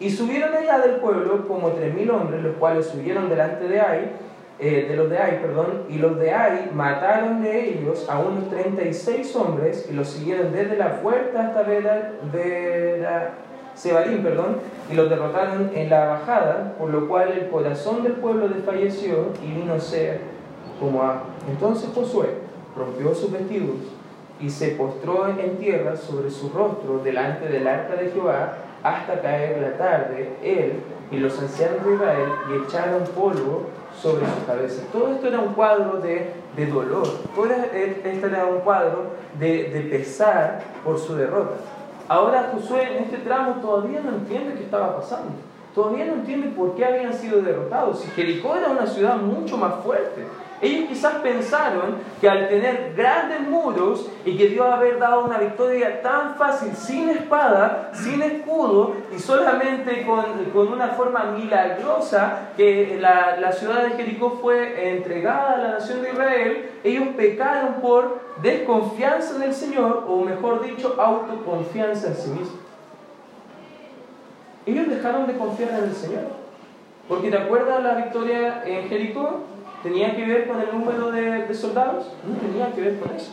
Y 0.00 0.10
subieron 0.10 0.52
allá 0.52 0.80
del 0.80 0.96
pueblo 0.96 1.46
como 1.46 1.68
tres 1.68 1.94
mil 1.94 2.10
hombres, 2.10 2.42
los 2.42 2.56
cuales 2.56 2.86
subieron 2.86 3.28
delante 3.28 3.68
de 3.68 3.80
Ai, 3.80 4.10
eh, 4.58 4.86
de 4.88 4.96
los 4.96 5.08
de 5.08 5.18
Ai, 5.18 5.40
perdón, 5.40 5.84
y 5.88 5.98
los 5.98 6.18
de 6.18 6.32
Ai 6.32 6.70
mataron 6.74 7.42
de 7.42 7.70
ellos 7.70 8.08
a 8.10 8.18
unos 8.18 8.50
36 8.50 9.36
hombres 9.36 9.88
y 9.88 9.94
los 9.94 10.08
siguieron 10.08 10.52
desde 10.52 10.76
la 10.76 11.00
puerta 11.00 11.46
hasta 11.46 11.62
Vera, 11.62 12.12
Vera, 12.32 13.34
Sebarín, 13.74 14.24
perdón, 14.24 14.56
y 14.90 14.94
los 14.94 15.08
derrotaron 15.08 15.70
en 15.74 15.90
la 15.90 16.06
bajada, 16.06 16.74
por 16.76 16.90
lo 16.90 17.06
cual 17.06 17.32
el 17.32 17.48
corazón 17.50 18.02
del 18.02 18.14
pueblo 18.14 18.48
desfalleció 18.48 19.28
y 19.44 19.60
vino 19.60 19.74
a 19.74 19.80
ser 19.80 20.20
como 20.80 21.02
agua. 21.02 21.24
Entonces 21.48 21.90
Josué 21.94 22.30
rompió 22.76 23.14
sus 23.14 23.30
vestidos 23.30 23.93
y 24.40 24.50
se 24.50 24.68
postró 24.70 25.28
en 25.28 25.56
tierra 25.58 25.96
sobre 25.96 26.30
su 26.30 26.50
rostro 26.50 26.98
delante 26.98 27.48
del 27.48 27.66
arca 27.66 27.94
de 27.96 28.10
Jehová 28.10 28.54
hasta 28.82 29.20
caer 29.20 29.60
la 29.60 29.78
tarde, 29.78 30.36
él 30.42 30.80
y 31.10 31.16
los 31.18 31.40
ancianos 31.40 31.84
de 31.86 31.94
Israel, 31.94 32.28
y 32.50 32.64
echaron 32.64 33.04
polvo 33.14 33.62
sobre 33.96 34.26
su 34.26 34.46
cabeza. 34.46 34.82
Todo 34.92 35.12
esto 35.12 35.28
era 35.28 35.40
un 35.40 35.54
cuadro 35.54 36.00
de, 36.00 36.32
de 36.56 36.66
dolor, 36.66 37.06
todo 37.34 37.46
esto 37.46 38.26
era 38.26 38.46
un 38.46 38.60
cuadro 38.60 39.12
de, 39.38 39.70
de 39.70 39.80
pesar 39.82 40.62
por 40.84 40.98
su 40.98 41.14
derrota. 41.14 41.54
Ahora 42.08 42.50
Josué 42.52 42.96
en 42.96 43.04
este 43.04 43.18
tramo 43.18 43.54
todavía 43.62 44.00
no 44.00 44.10
entiende 44.10 44.54
qué 44.54 44.64
estaba 44.64 44.96
pasando. 44.96 45.32
Todavía 45.74 46.04
no 46.04 46.14
entiende 46.14 46.48
por 46.50 46.74
qué 46.76 46.84
habían 46.84 47.14
sido 47.14 47.40
derrotados. 47.40 48.00
Si 48.00 48.10
Jericó 48.10 48.54
era 48.54 48.68
una 48.68 48.86
ciudad 48.86 49.16
mucho 49.16 49.56
más 49.56 49.76
fuerte, 49.82 50.22
ellos 50.60 50.88
quizás 50.88 51.14
pensaron 51.16 51.96
que 52.20 52.28
al 52.28 52.48
tener 52.48 52.94
grandes 52.96 53.40
muros 53.40 54.10
y 54.24 54.36
que 54.36 54.48
Dios 54.48 54.66
haber 54.66 54.98
dado 54.98 55.24
una 55.24 55.38
victoria 55.38 56.00
tan 56.00 56.36
fácil, 56.36 56.74
sin 56.74 57.10
espada, 57.10 57.90
sin 57.92 58.22
escudo 58.22 58.94
y 59.14 59.18
solamente 59.18 60.06
con, 60.06 60.24
con 60.52 60.72
una 60.72 60.88
forma 60.88 61.24
milagrosa, 61.36 62.50
que 62.56 62.98
la, 63.00 63.36
la 63.38 63.52
ciudad 63.52 63.82
de 63.82 63.90
Jericó 63.90 64.38
fue 64.40 64.94
entregada 64.94 65.54
a 65.54 65.58
la 65.58 65.68
nación 65.72 66.02
de 66.02 66.10
Israel, 66.12 66.70
ellos 66.84 67.08
pecaron 67.16 67.74
por 67.82 68.20
desconfianza 68.42 69.36
en 69.36 69.42
el 69.42 69.54
Señor, 69.54 70.04
o 70.08 70.20
mejor 70.20 70.64
dicho, 70.64 70.96
autoconfianza 70.98 72.08
en 72.08 72.14
sí 72.16 72.30
mismos. 72.30 72.60
Ellos 74.66 74.88
dejaron 74.88 75.26
de 75.26 75.36
confiar 75.36 75.70
en 75.70 75.84
el 75.84 75.94
Señor. 75.94 76.22
Porque 77.08 77.30
¿te 77.30 77.36
acuerdas 77.36 77.82
la 77.82 77.96
victoria 77.96 78.62
en 78.64 78.88
Jericó? 78.88 79.42
¿Tenía 79.84 80.16
que 80.16 80.24
ver 80.24 80.48
con 80.48 80.58
el 80.58 80.72
número 80.72 81.12
de, 81.12 81.46
de, 81.46 81.54
soldados? 81.54 82.06
No 82.26 82.38
tenía 82.38 82.72
que 82.72 82.80
ver 82.80 82.98
con 82.98 83.14
eso. 83.14 83.32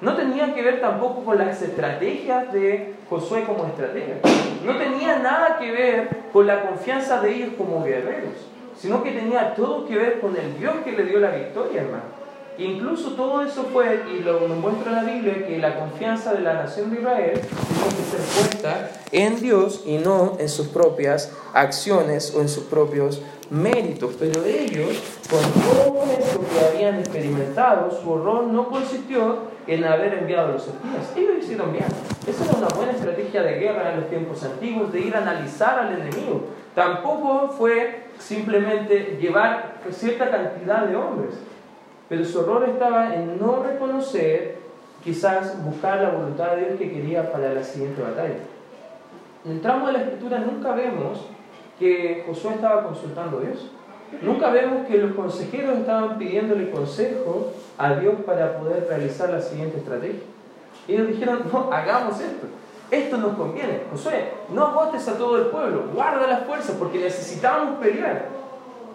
No 0.00 0.14
tenía 0.14 0.54
que 0.54 0.62
ver 0.62 0.80
tampoco 0.80 1.24
con 1.24 1.38
las 1.38 1.60
estrategias 1.60 2.52
de 2.52 2.94
Josué 3.10 3.42
como 3.42 3.66
estratega. 3.66 4.18
No 4.64 4.76
tenía 4.76 5.18
nada 5.18 5.58
que 5.58 5.72
ver 5.72 6.08
con 6.32 6.46
la 6.46 6.62
confianza 6.62 7.20
de 7.20 7.34
ellos 7.34 7.48
como 7.58 7.82
guerreros, 7.82 8.46
sino 8.80 9.02
que 9.02 9.10
tenía 9.10 9.56
todo 9.56 9.86
que 9.88 9.96
ver 9.96 10.20
con 10.20 10.36
el 10.36 10.56
Dios 10.56 10.74
que 10.84 10.92
le 10.92 11.02
dio 11.02 11.18
la 11.18 11.32
victoria, 11.32 11.82
hermano. 11.82 12.18
Incluso 12.58 13.14
todo 13.14 13.42
eso 13.42 13.64
fue, 13.72 14.02
y 14.12 14.22
lo 14.22 14.38
muestra 14.40 14.92
la 14.92 15.02
Biblia, 15.02 15.46
que 15.46 15.58
la 15.58 15.80
confianza 15.80 16.32
de 16.32 16.42
la 16.42 16.54
nación 16.54 16.90
de 16.90 17.00
Israel 17.00 17.40
tiene 17.40 17.96
que 17.96 18.02
ser 18.04 18.20
puesta 18.20 18.90
en 19.10 19.40
Dios 19.40 19.82
y 19.84 19.98
no 19.98 20.36
en 20.38 20.48
sus 20.48 20.68
propias 20.68 21.32
acciones 21.54 22.32
o 22.36 22.40
en 22.40 22.48
sus 22.48 22.64
propios 22.64 23.20
méritos. 23.50 24.14
Pero 24.18 24.44
ellos, 24.44 25.02
con 25.30 25.40
todo 25.62 26.04
esto 26.10 26.40
que 26.40 26.76
habían 26.76 26.98
experimentado, 26.98 27.90
su 27.90 28.10
horror 28.10 28.44
no 28.44 28.68
consistió 28.68 29.48
en 29.66 29.84
haber 29.84 30.14
enviado 30.14 30.48
a 30.48 30.52
los 30.52 30.66
espías. 30.66 31.16
Ellos 31.16 31.36
hicieron 31.38 31.72
bien. 31.72 31.84
Esa 32.26 32.44
era 32.44 32.54
una 32.54 32.68
buena 32.68 32.92
estrategia 32.92 33.42
de 33.42 33.58
guerra 33.58 33.92
en 33.92 34.00
los 34.00 34.10
tiempos 34.10 34.42
antiguos, 34.44 34.92
de 34.92 35.00
ir 35.00 35.14
a 35.14 35.18
analizar 35.18 35.78
al 35.78 36.00
enemigo. 36.00 36.46
Tampoco 36.74 37.48
fue 37.48 38.04
simplemente 38.18 39.18
llevar 39.20 39.74
cierta 39.90 40.30
cantidad 40.30 40.86
de 40.86 40.96
hombres. 40.96 41.34
Pero 42.08 42.24
su 42.24 42.40
error 42.40 42.68
estaba 42.68 43.14
en 43.14 43.38
no 43.38 43.62
reconocer, 43.62 44.56
quizás 45.04 45.62
buscar 45.62 46.00
la 46.00 46.10
voluntad 46.10 46.52
de 46.52 46.64
Dios 46.64 46.78
que 46.78 46.90
quería 46.90 47.30
para 47.30 47.52
la 47.52 47.62
siguiente 47.62 48.00
batalla. 48.02 48.36
En 49.44 49.52
el 49.52 49.60
tramo 49.60 49.86
de 49.86 49.92
la 49.92 49.98
escritura 50.00 50.38
nunca 50.38 50.72
vemos 50.74 51.26
que 51.78 52.24
Josué 52.26 52.54
estaba 52.54 52.84
consultando 52.84 53.38
a 53.38 53.40
Dios. 53.42 53.70
Nunca 54.22 54.50
vemos 54.50 54.86
que 54.86 54.98
los 54.98 55.14
consejeros 55.14 55.78
estaban 55.78 56.18
pidiéndole 56.18 56.70
consejo 56.70 57.52
a 57.76 57.94
Dios 57.94 58.14
para 58.24 58.58
poder 58.58 58.86
realizar 58.88 59.30
la 59.30 59.40
siguiente 59.40 59.78
estrategia. 59.78 60.20
Ellos 60.88 61.08
dijeron, 61.08 61.42
no, 61.52 61.72
hagamos 61.72 62.20
esto. 62.20 62.46
Esto 62.90 63.18
nos 63.18 63.36
conviene. 63.36 63.82
Josué, 63.90 64.32
no 64.50 64.64
agotes 64.64 65.06
a 65.08 65.18
todo 65.18 65.36
el 65.36 65.46
pueblo, 65.46 65.84
guarda 65.94 66.26
las 66.26 66.44
fuerzas 66.44 66.74
porque 66.78 66.98
necesitamos 66.98 67.78
pelear 67.78 68.28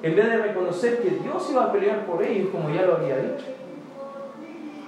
en 0.01 0.15
vez 0.15 0.25
de 0.25 0.37
reconocer 0.37 1.01
que 1.01 1.11
Dios 1.11 1.47
iba 1.49 1.65
a 1.65 1.71
pelear 1.71 2.05
por 2.05 2.23
ellos, 2.23 2.49
como 2.51 2.69
ya 2.69 2.81
lo 2.81 2.95
había 2.95 3.17
dicho. 3.17 3.45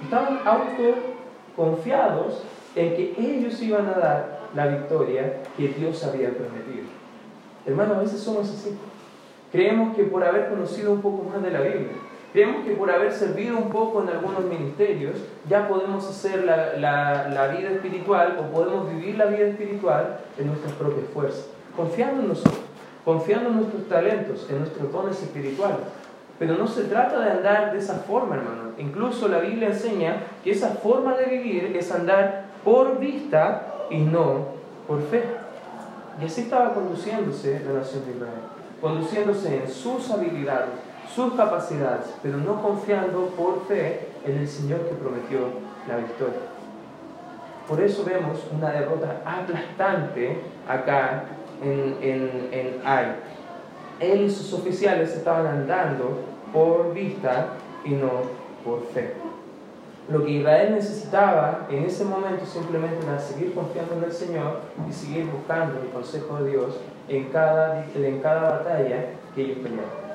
Estaban 0.02 0.40
autoconfiados 0.44 2.42
en 2.74 2.94
que 2.94 3.14
ellos 3.16 3.62
iban 3.62 3.86
a 3.86 3.92
dar 3.92 4.40
la 4.54 4.66
victoria 4.66 5.42
que 5.56 5.68
Dios 5.68 6.04
había 6.04 6.30
prometido. 6.30 6.84
Hermanos, 7.66 7.96
a 7.96 8.00
veces 8.00 8.20
somos 8.20 8.48
así. 8.48 8.76
Creemos 9.52 9.96
que 9.96 10.04
por 10.04 10.24
haber 10.24 10.48
conocido 10.48 10.92
un 10.92 11.00
poco 11.00 11.24
más 11.24 11.42
de 11.42 11.50
la 11.50 11.60
Biblia, 11.60 11.92
creemos 12.32 12.64
que 12.64 12.72
por 12.72 12.90
haber 12.90 13.12
servido 13.12 13.56
un 13.56 13.70
poco 13.70 14.02
en 14.02 14.08
algunos 14.08 14.44
ministerios, 14.44 15.16
ya 15.48 15.68
podemos 15.68 16.08
hacer 16.08 16.44
la, 16.44 16.76
la, 16.76 17.28
la 17.28 17.48
vida 17.48 17.70
espiritual 17.70 18.36
o 18.38 18.54
podemos 18.54 18.90
vivir 18.90 19.16
la 19.16 19.26
vida 19.26 19.46
espiritual 19.46 20.18
en 20.38 20.48
nuestras 20.48 20.72
propias 20.72 21.06
fuerzas, 21.12 21.46
confiando 21.76 22.22
en 22.22 22.28
nosotros 22.28 22.66
confiando 23.06 23.50
en 23.50 23.56
nuestros 23.58 23.88
talentos, 23.88 24.50
en 24.50 24.58
nuestros 24.58 24.92
dones 24.92 25.22
espirituales. 25.22 25.78
Pero 26.40 26.56
no 26.56 26.66
se 26.66 26.82
trata 26.82 27.20
de 27.20 27.30
andar 27.30 27.72
de 27.72 27.78
esa 27.78 27.94
forma, 28.00 28.34
hermano. 28.34 28.72
Incluso 28.78 29.28
la 29.28 29.38
Biblia 29.38 29.68
enseña 29.68 30.24
que 30.42 30.50
esa 30.50 30.70
forma 30.70 31.16
de 31.16 31.26
vivir 31.26 31.76
es 31.76 31.92
andar 31.92 32.46
por 32.64 32.98
vista 32.98 33.86
y 33.90 33.98
no 33.98 34.48
por 34.88 35.00
fe. 35.02 35.22
Y 36.20 36.24
así 36.24 36.42
estaba 36.42 36.72
conduciéndose 36.72 37.60
la 37.66 37.80
nación 37.80 38.04
de 38.06 38.12
Israel, 38.12 38.40
conduciéndose 38.80 39.62
en 39.62 39.70
sus 39.70 40.10
habilidades, 40.10 40.70
sus 41.14 41.34
capacidades, 41.34 42.14
pero 42.22 42.38
no 42.38 42.62
confiando 42.62 43.26
por 43.36 43.66
fe 43.66 44.08
en 44.24 44.38
el 44.38 44.48
Señor 44.48 44.80
que 44.88 44.94
prometió 44.94 45.40
la 45.86 45.98
victoria. 45.98 46.40
Por 47.68 47.80
eso 47.82 48.04
vemos 48.04 48.46
una 48.52 48.70
derrota 48.70 49.20
aplastante 49.24 50.38
acá 50.68 51.24
en, 51.62 51.96
en, 52.00 52.48
en 52.52 52.80
Ai. 52.84 53.16
Él 54.00 54.22
y 54.22 54.30
sus 54.30 54.52
oficiales 54.52 55.14
estaban 55.14 55.46
andando 55.46 56.20
por 56.52 56.92
vista 56.94 57.48
y 57.84 57.90
no 57.90 58.10
por 58.64 58.86
fe. 58.92 59.25
Lo 60.08 60.24
que 60.24 60.30
Israel 60.32 60.72
necesitaba 60.74 61.66
en 61.68 61.84
ese 61.84 62.04
momento 62.04 62.46
simplemente 62.46 63.04
era 63.04 63.18
seguir 63.18 63.54
confiando 63.54 63.94
en 63.96 64.04
el 64.04 64.12
Señor 64.12 64.60
y 64.88 64.92
seguir 64.92 65.26
buscando 65.26 65.80
el 65.80 65.88
consejo 65.88 66.42
de 66.42 66.50
Dios 66.50 66.80
en 67.08 67.24
cada, 67.24 67.84
en 67.94 68.20
cada 68.20 68.58
batalla 68.58 69.06
que 69.34 69.42
ellos 69.42 69.58
peleaban. 69.58 70.06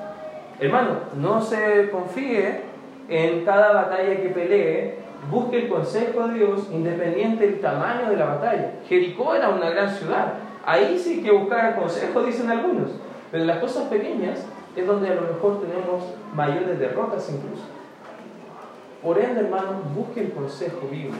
Hermano, 0.58 0.90
no 1.16 1.42
se 1.42 1.90
confíe 1.90 2.62
en 3.08 3.44
cada 3.44 3.72
batalla 3.72 4.16
que 4.16 4.28
pelee, 4.28 4.98
busque 5.30 5.64
el 5.64 5.68
consejo 5.68 6.28
de 6.28 6.34
Dios 6.34 6.68
independiente 6.70 7.46
del 7.46 7.60
tamaño 7.60 8.08
de 8.08 8.16
la 8.16 8.26
batalla. 8.26 8.72
Jericó 8.88 9.34
era 9.34 9.50
una 9.50 9.70
gran 9.70 9.90
ciudad, 9.90 10.34
Ahí 10.64 10.96
sí 10.98 11.22
que 11.22 11.32
buscar 11.32 11.76
consejo, 11.76 12.22
dicen 12.22 12.50
algunos. 12.50 12.90
Pero 13.30 13.42
en 13.42 13.48
las 13.48 13.58
cosas 13.58 13.88
pequeñas 13.88 14.46
es 14.76 14.86
donde 14.86 15.10
a 15.10 15.14
lo 15.14 15.22
mejor 15.22 15.60
tenemos 15.60 16.04
mayores 16.34 16.78
derrotas 16.78 17.28
incluso. 17.30 17.64
Por 19.02 19.18
ende, 19.18 19.40
hermano, 19.40 19.82
busque 19.94 20.20
el 20.20 20.32
consejo 20.32 20.88
vivo. 20.90 21.14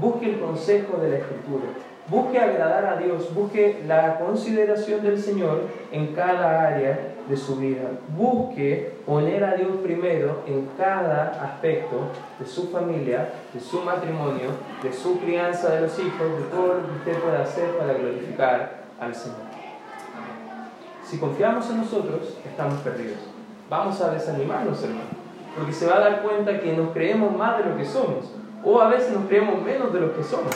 Busque 0.00 0.30
el 0.30 0.40
consejo 0.40 0.96
de 0.98 1.10
la 1.10 1.16
Escritura. 1.18 1.66
Busque 2.08 2.38
agradar 2.38 2.84
a 2.86 2.96
Dios. 2.96 3.32
Busque 3.34 3.82
la 3.86 4.18
consideración 4.18 5.02
del 5.02 5.20
Señor 5.20 5.62
en 5.92 6.14
cada 6.14 6.66
área 6.66 7.14
de 7.28 7.36
su 7.36 7.56
vida. 7.56 7.90
Busque 8.16 8.94
poner 9.06 9.44
a 9.44 9.54
Dios 9.54 9.76
primero 9.82 10.42
en 10.46 10.68
cada 10.76 11.28
aspecto 11.42 11.96
de 12.40 12.46
su 12.46 12.68
familia, 12.70 13.28
de 13.54 13.60
su 13.60 13.82
matrimonio, 13.82 14.50
de 14.82 14.92
su 14.92 15.20
crianza 15.20 15.70
de 15.74 15.82
los 15.82 15.98
hijos, 15.98 16.38
de 16.38 16.44
todo 16.50 16.74
lo 16.74 16.86
que 16.86 16.92
usted 16.98 17.22
pueda 17.22 17.42
hacer 17.42 17.70
para 17.76 17.92
glorificar 17.94 18.82
al 18.98 19.14
Señor. 19.14 19.52
Si 21.04 21.18
confiamos 21.18 21.68
en 21.70 21.78
nosotros, 21.78 22.38
estamos 22.44 22.80
perdidos. 22.80 23.18
Vamos 23.68 24.00
a 24.00 24.10
desanimarnos, 24.10 24.82
hermano. 24.82 25.11
Porque 25.56 25.72
se 25.72 25.86
va 25.86 25.96
a 25.96 26.00
dar 26.00 26.22
cuenta 26.22 26.60
que 26.60 26.72
nos 26.76 26.90
creemos 26.92 27.36
más 27.36 27.58
de 27.58 27.70
lo 27.70 27.76
que 27.76 27.84
somos, 27.84 28.32
o 28.64 28.80
a 28.80 28.88
veces 28.88 29.12
nos 29.12 29.26
creemos 29.26 29.60
menos 29.62 29.92
de 29.92 30.00
lo 30.00 30.16
que 30.16 30.22
somos. 30.22 30.54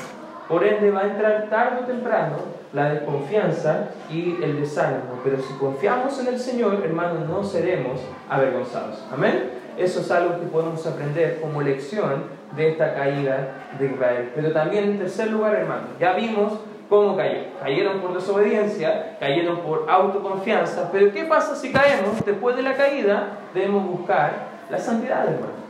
Por 0.49 0.65
ende 0.65 0.91
va 0.91 1.01
a 1.01 1.07
entrar 1.09 1.49
tarde 1.51 1.81
o 1.83 1.87
temprano 1.87 2.37
la 2.73 2.91
desconfianza 2.91 3.89
y 4.11 4.37
el 4.43 4.61
desánimo. 4.61 5.21
Pero 5.25 5.39
si 5.39 5.55
confiamos 5.55 6.19
en 6.21 6.29
el 6.29 6.39
Señor, 6.39 6.83
hermanos, 6.85 7.29
no 7.29 7.43
seremos 7.43 8.01
avergonzados. 8.29 9.05
Amén. 9.13 9.51
Eso 9.77 10.01
es 10.01 10.11
algo 10.11 10.39
que 10.39 10.47
podemos 10.47 10.87
aprender 10.87 11.41
como 11.41 11.63
lección 11.63 12.25
de 12.57 12.71
esta 12.71 12.95
caída 12.95 13.49
de 13.79 13.87
Israel. 13.87 14.31
Pero 14.35 14.53
también 14.53 14.85
en 14.85 14.99
tercer 14.99 15.31
lugar, 15.31 15.55
hermanos, 15.55 15.91
ya 15.99 16.13
vimos 16.13 16.61
cómo 16.89 17.17
cayó. 17.17 17.41
Cayeron 17.61 18.01
por 18.01 18.15
desobediencia, 18.15 19.17
cayeron 19.19 19.59
por 19.59 19.87
autoconfianza. 19.89 20.91
Pero 20.93 21.13
¿qué 21.13 21.25
pasa 21.25 21.57
si 21.57 21.73
caemos? 21.73 22.25
Después 22.25 22.57
de 22.57 22.63
la 22.63 22.75
caída 22.75 23.39
debemos 23.53 23.85
buscar 23.87 24.56
la 24.71 24.79
santidad, 24.79 25.25
hermanos. 25.25 25.67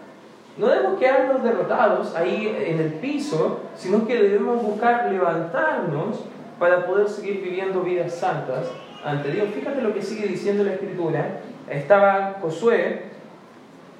No 0.56 0.68
debemos 0.68 0.98
quedarnos 0.98 1.42
derrotados 1.42 2.14
ahí 2.14 2.56
en 2.66 2.80
el 2.80 2.92
piso, 2.94 3.60
sino 3.76 4.06
que 4.06 4.14
debemos 4.14 4.62
buscar 4.62 5.10
levantarnos 5.12 6.24
para 6.58 6.86
poder 6.86 7.08
seguir 7.08 7.42
viviendo 7.42 7.82
vidas 7.82 8.14
santas 8.14 8.66
ante 9.04 9.30
Dios. 9.30 9.48
Fíjate 9.54 9.82
lo 9.82 9.92
que 9.92 10.00
sigue 10.00 10.26
diciendo 10.26 10.64
la 10.64 10.72
Escritura. 10.72 11.40
Estaba 11.68 12.36
Josué 12.40 13.02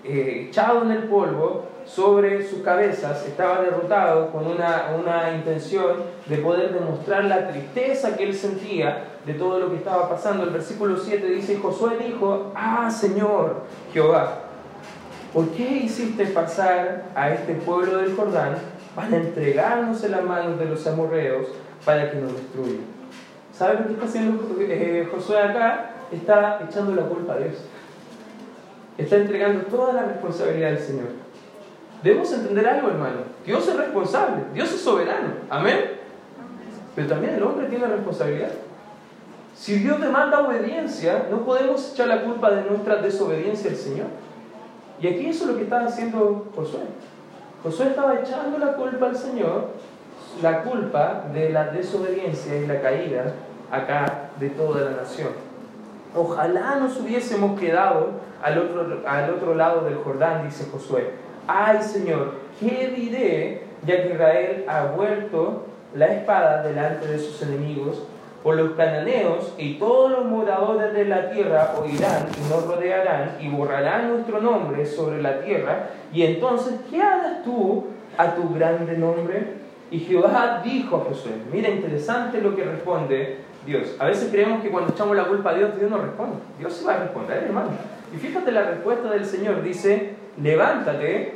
eh, 0.02 0.46
echado 0.48 0.82
en 0.82 0.92
el 0.92 1.02
polvo 1.04 1.66
sobre 1.84 2.44
sus 2.44 2.62
cabezas, 2.62 3.24
estaba 3.26 3.60
derrotado 3.60 4.32
con 4.32 4.46
una, 4.46 4.96
una 4.98 5.36
intención 5.36 6.02
de 6.26 6.38
poder 6.38 6.72
demostrar 6.72 7.24
la 7.24 7.48
tristeza 7.48 8.16
que 8.16 8.24
él 8.24 8.34
sentía 8.34 9.04
de 9.24 9.34
todo 9.34 9.58
lo 9.58 9.70
que 9.70 9.76
estaba 9.76 10.08
pasando. 10.08 10.44
El 10.44 10.50
versículo 10.50 10.96
7 10.96 11.26
dice, 11.28 11.58
Josué 11.58 11.96
dijo, 12.04 12.52
ah 12.54 12.90
Señor 12.90 13.62
Jehová, 13.92 14.45
¿por 15.36 15.50
qué 15.50 15.82
hiciste 15.84 16.24
pasar 16.28 17.04
a 17.14 17.30
este 17.30 17.56
pueblo 17.56 17.98
del 17.98 18.16
Jordán 18.16 18.56
para 18.94 19.18
entregarnos 19.18 20.02
en 20.02 20.12
las 20.12 20.24
manos 20.24 20.58
de 20.58 20.64
los 20.64 20.86
amorreos 20.86 21.48
para 21.84 22.10
que 22.10 22.16
nos 22.16 22.32
destruyan? 22.32 22.86
¿Sabes 23.52 23.80
lo 23.80 23.86
que 23.86 23.92
está 23.92 24.06
haciendo 24.06 24.56
eh, 24.58 25.06
Josué 25.12 25.38
acá? 25.38 25.90
Está 26.10 26.66
echando 26.66 26.94
la 26.94 27.02
culpa 27.02 27.34
a 27.34 27.36
Dios. 27.36 27.56
Está 28.96 29.16
entregando 29.16 29.66
toda 29.66 29.92
la 29.92 30.04
responsabilidad 30.04 30.70
al 30.70 30.78
Señor. 30.78 31.08
Debemos 32.02 32.32
entender 32.32 32.66
algo, 32.66 32.88
hermano. 32.88 33.18
Dios 33.44 33.68
es 33.68 33.76
responsable, 33.76 34.36
Dios 34.54 34.72
es 34.72 34.80
soberano. 34.80 35.34
Amén. 35.50 35.98
Pero 36.94 37.08
también 37.08 37.34
el 37.34 37.42
hombre 37.42 37.66
tiene 37.66 37.86
responsabilidad. 37.86 38.52
Si 39.54 39.80
Dios 39.80 40.00
demanda 40.00 40.40
obediencia, 40.40 41.26
no 41.30 41.44
podemos 41.44 41.92
echar 41.92 42.08
la 42.08 42.22
culpa 42.22 42.50
de 42.52 42.70
nuestra 42.70 42.96
desobediencia 42.96 43.70
al 43.70 43.76
Señor. 43.76 44.06
Y 45.00 45.06
aquí 45.08 45.26
eso 45.26 45.44
es 45.44 45.50
lo 45.50 45.56
que 45.56 45.64
estaba 45.64 45.86
haciendo 45.86 46.46
Josué. 46.54 46.80
Josué 47.62 47.86
estaba 47.88 48.20
echando 48.20 48.58
la 48.58 48.74
culpa 48.74 49.06
al 49.06 49.16
Señor, 49.16 49.68
la 50.42 50.62
culpa 50.62 51.24
de 51.32 51.50
la 51.50 51.64
desobediencia 51.64 52.56
y 52.56 52.66
la 52.66 52.80
caída 52.80 53.34
acá 53.70 54.30
de 54.38 54.50
toda 54.50 54.82
la 54.82 55.02
nación. 55.02 55.30
Ojalá 56.14 56.76
nos 56.76 56.98
hubiésemos 57.00 57.58
quedado 57.58 58.10
al 58.42 58.58
otro, 58.58 59.02
al 59.06 59.30
otro 59.30 59.54
lado 59.54 59.82
del 59.82 59.96
Jordán, 59.96 60.44
dice 60.44 60.68
Josué. 60.70 61.10
Ay 61.46 61.82
Señor, 61.82 62.34
¿qué 62.58 62.92
diré 62.94 63.66
ya 63.86 64.02
que 64.02 64.14
Israel 64.14 64.64
ha 64.68 64.86
vuelto 64.86 65.64
la 65.94 66.06
espada 66.06 66.62
delante 66.62 67.06
de 67.06 67.18
sus 67.18 67.40
enemigos 67.42 68.02
por 68.46 68.54
los 68.54 68.76
cananeos 68.76 69.52
y 69.58 69.74
todos 69.74 70.08
los 70.08 70.24
moradores 70.24 70.92
de 70.92 71.04
la 71.06 71.30
tierra 71.30 71.74
oirán 71.82 72.28
y 72.38 72.48
nos 72.48 72.64
rodearán 72.64 73.38
y 73.40 73.48
borrarán 73.48 74.08
nuestro 74.08 74.40
nombre 74.40 74.86
sobre 74.86 75.20
la 75.20 75.40
tierra. 75.40 75.88
Y 76.12 76.22
entonces, 76.22 76.74
¿qué 76.88 77.02
harás 77.02 77.42
tú 77.42 77.86
a 78.16 78.36
tu 78.36 78.54
grande 78.54 78.96
nombre? 78.96 79.54
Y 79.90 79.98
Jehová 79.98 80.62
dijo 80.62 80.94
a 80.94 81.00
Josué, 81.00 81.32
mira 81.52 81.68
interesante 81.70 82.40
lo 82.40 82.54
que 82.54 82.62
responde 82.62 83.38
Dios. 83.66 83.96
A 83.98 84.06
veces 84.06 84.28
creemos 84.30 84.62
que 84.62 84.70
cuando 84.70 84.92
echamos 84.92 85.16
la 85.16 85.24
culpa 85.24 85.50
a 85.50 85.54
Dios, 85.54 85.76
Dios 85.76 85.90
no 85.90 85.98
responde. 85.98 86.36
Dios 86.60 86.72
se 86.72 86.84
va 86.84 86.94
a 86.94 86.98
responder, 86.98 87.42
hermano. 87.42 87.70
Y 88.14 88.16
fíjate 88.16 88.52
la 88.52 88.62
respuesta 88.62 89.10
del 89.10 89.24
Señor, 89.24 89.64
dice, 89.64 90.14
levántate, 90.40 91.32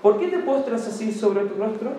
¿por 0.00 0.18
qué 0.18 0.28
te 0.28 0.38
postras 0.38 0.88
así 0.88 1.12
sobre 1.12 1.44
tu 1.44 1.62
rostro? 1.62 1.90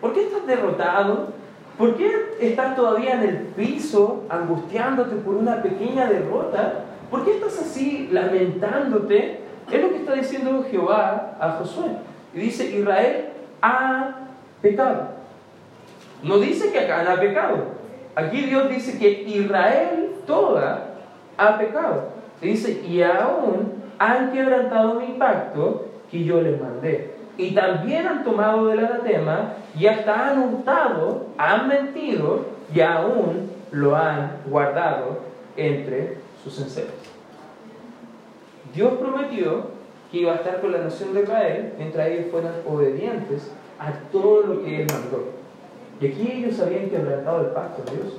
¿Por 0.00 0.12
qué 0.12 0.22
estás 0.22 0.46
derrotado? 0.46 1.41
¿Por 1.78 1.96
qué 1.96 2.36
estás 2.40 2.76
todavía 2.76 3.14
en 3.14 3.22
el 3.22 3.36
piso 3.56 4.24
angustiándote 4.28 5.16
por 5.16 5.34
una 5.34 5.62
pequeña 5.62 6.06
derrota? 6.06 6.84
¿Por 7.10 7.24
qué 7.24 7.32
estás 7.32 7.58
así 7.60 8.08
lamentándote? 8.12 9.40
Es 9.70 9.82
lo 9.82 9.90
que 9.90 9.96
está 9.96 10.14
diciendo 10.14 10.64
Jehová 10.70 11.36
a 11.40 11.52
Josué. 11.52 11.86
Y 12.34 12.40
dice, 12.40 12.76
Israel 12.76 13.30
ha 13.62 14.14
pecado. 14.60 15.08
No 16.22 16.38
dice 16.38 16.70
que 16.70 16.80
acá 16.80 17.10
ha 17.10 17.20
pecado. 17.20 17.56
Aquí 18.14 18.42
Dios 18.42 18.68
dice 18.68 18.98
que 18.98 19.22
Israel 19.22 20.12
toda 20.26 20.94
ha 21.36 21.58
pecado. 21.58 22.10
dice, 22.40 22.82
y 22.86 23.02
aún 23.02 23.82
han 23.98 24.32
quebrantado 24.32 25.00
mi 25.00 25.14
pacto 25.14 25.86
que 26.10 26.24
yo 26.24 26.40
les 26.40 26.60
mandé 26.60 27.21
y 27.36 27.54
también 27.54 28.06
han 28.06 28.24
tomado 28.24 28.66
del 28.66 28.80
anatema 28.80 29.54
y 29.78 29.86
hasta 29.86 30.30
han 30.30 30.38
hurtado, 30.38 31.26
han 31.38 31.68
mentido 31.68 32.46
y 32.74 32.80
aún 32.80 33.50
lo 33.70 33.96
han 33.96 34.38
guardado 34.46 35.20
entre 35.56 36.18
sus 36.42 36.58
enseres. 36.60 36.92
Dios 38.74 38.92
prometió 38.94 39.72
que 40.10 40.18
iba 40.18 40.32
a 40.32 40.36
estar 40.36 40.60
con 40.60 40.72
la 40.72 40.78
nación 40.78 41.14
de 41.14 41.22
Israel 41.22 41.72
mientras 41.78 42.08
ellos 42.08 42.26
fueran 42.30 42.52
obedientes 42.68 43.50
a 43.78 43.92
todo 44.10 44.42
lo 44.42 44.62
que 44.62 44.82
Él 44.82 44.86
mandó. 44.92 45.32
Y 46.00 46.06
aquí 46.06 46.32
ellos 46.32 46.60
habían 46.60 46.90
quebrantado 46.90 47.40
el 47.40 47.46
pacto 47.48 47.82
de 47.84 47.96
Dios. 47.96 48.14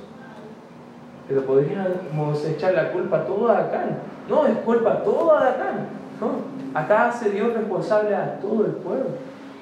Pero 1.28 1.42
podríamos 1.42 2.44
echar 2.44 2.74
la 2.74 2.92
culpa 2.92 3.24
toda 3.24 3.58
a 3.58 3.60
Acán. 3.66 3.98
No, 4.28 4.46
es 4.46 4.56
culpa 4.58 5.02
toda 5.02 5.44
de 5.44 5.50
Acán. 5.50 5.88
No, 6.20 6.54
Acá 6.74 7.12
se 7.12 7.30
Dios 7.30 7.54
responsable 7.54 8.14
a 8.14 8.40
todo 8.40 8.66
el 8.66 8.72
pueblo. 8.72 9.06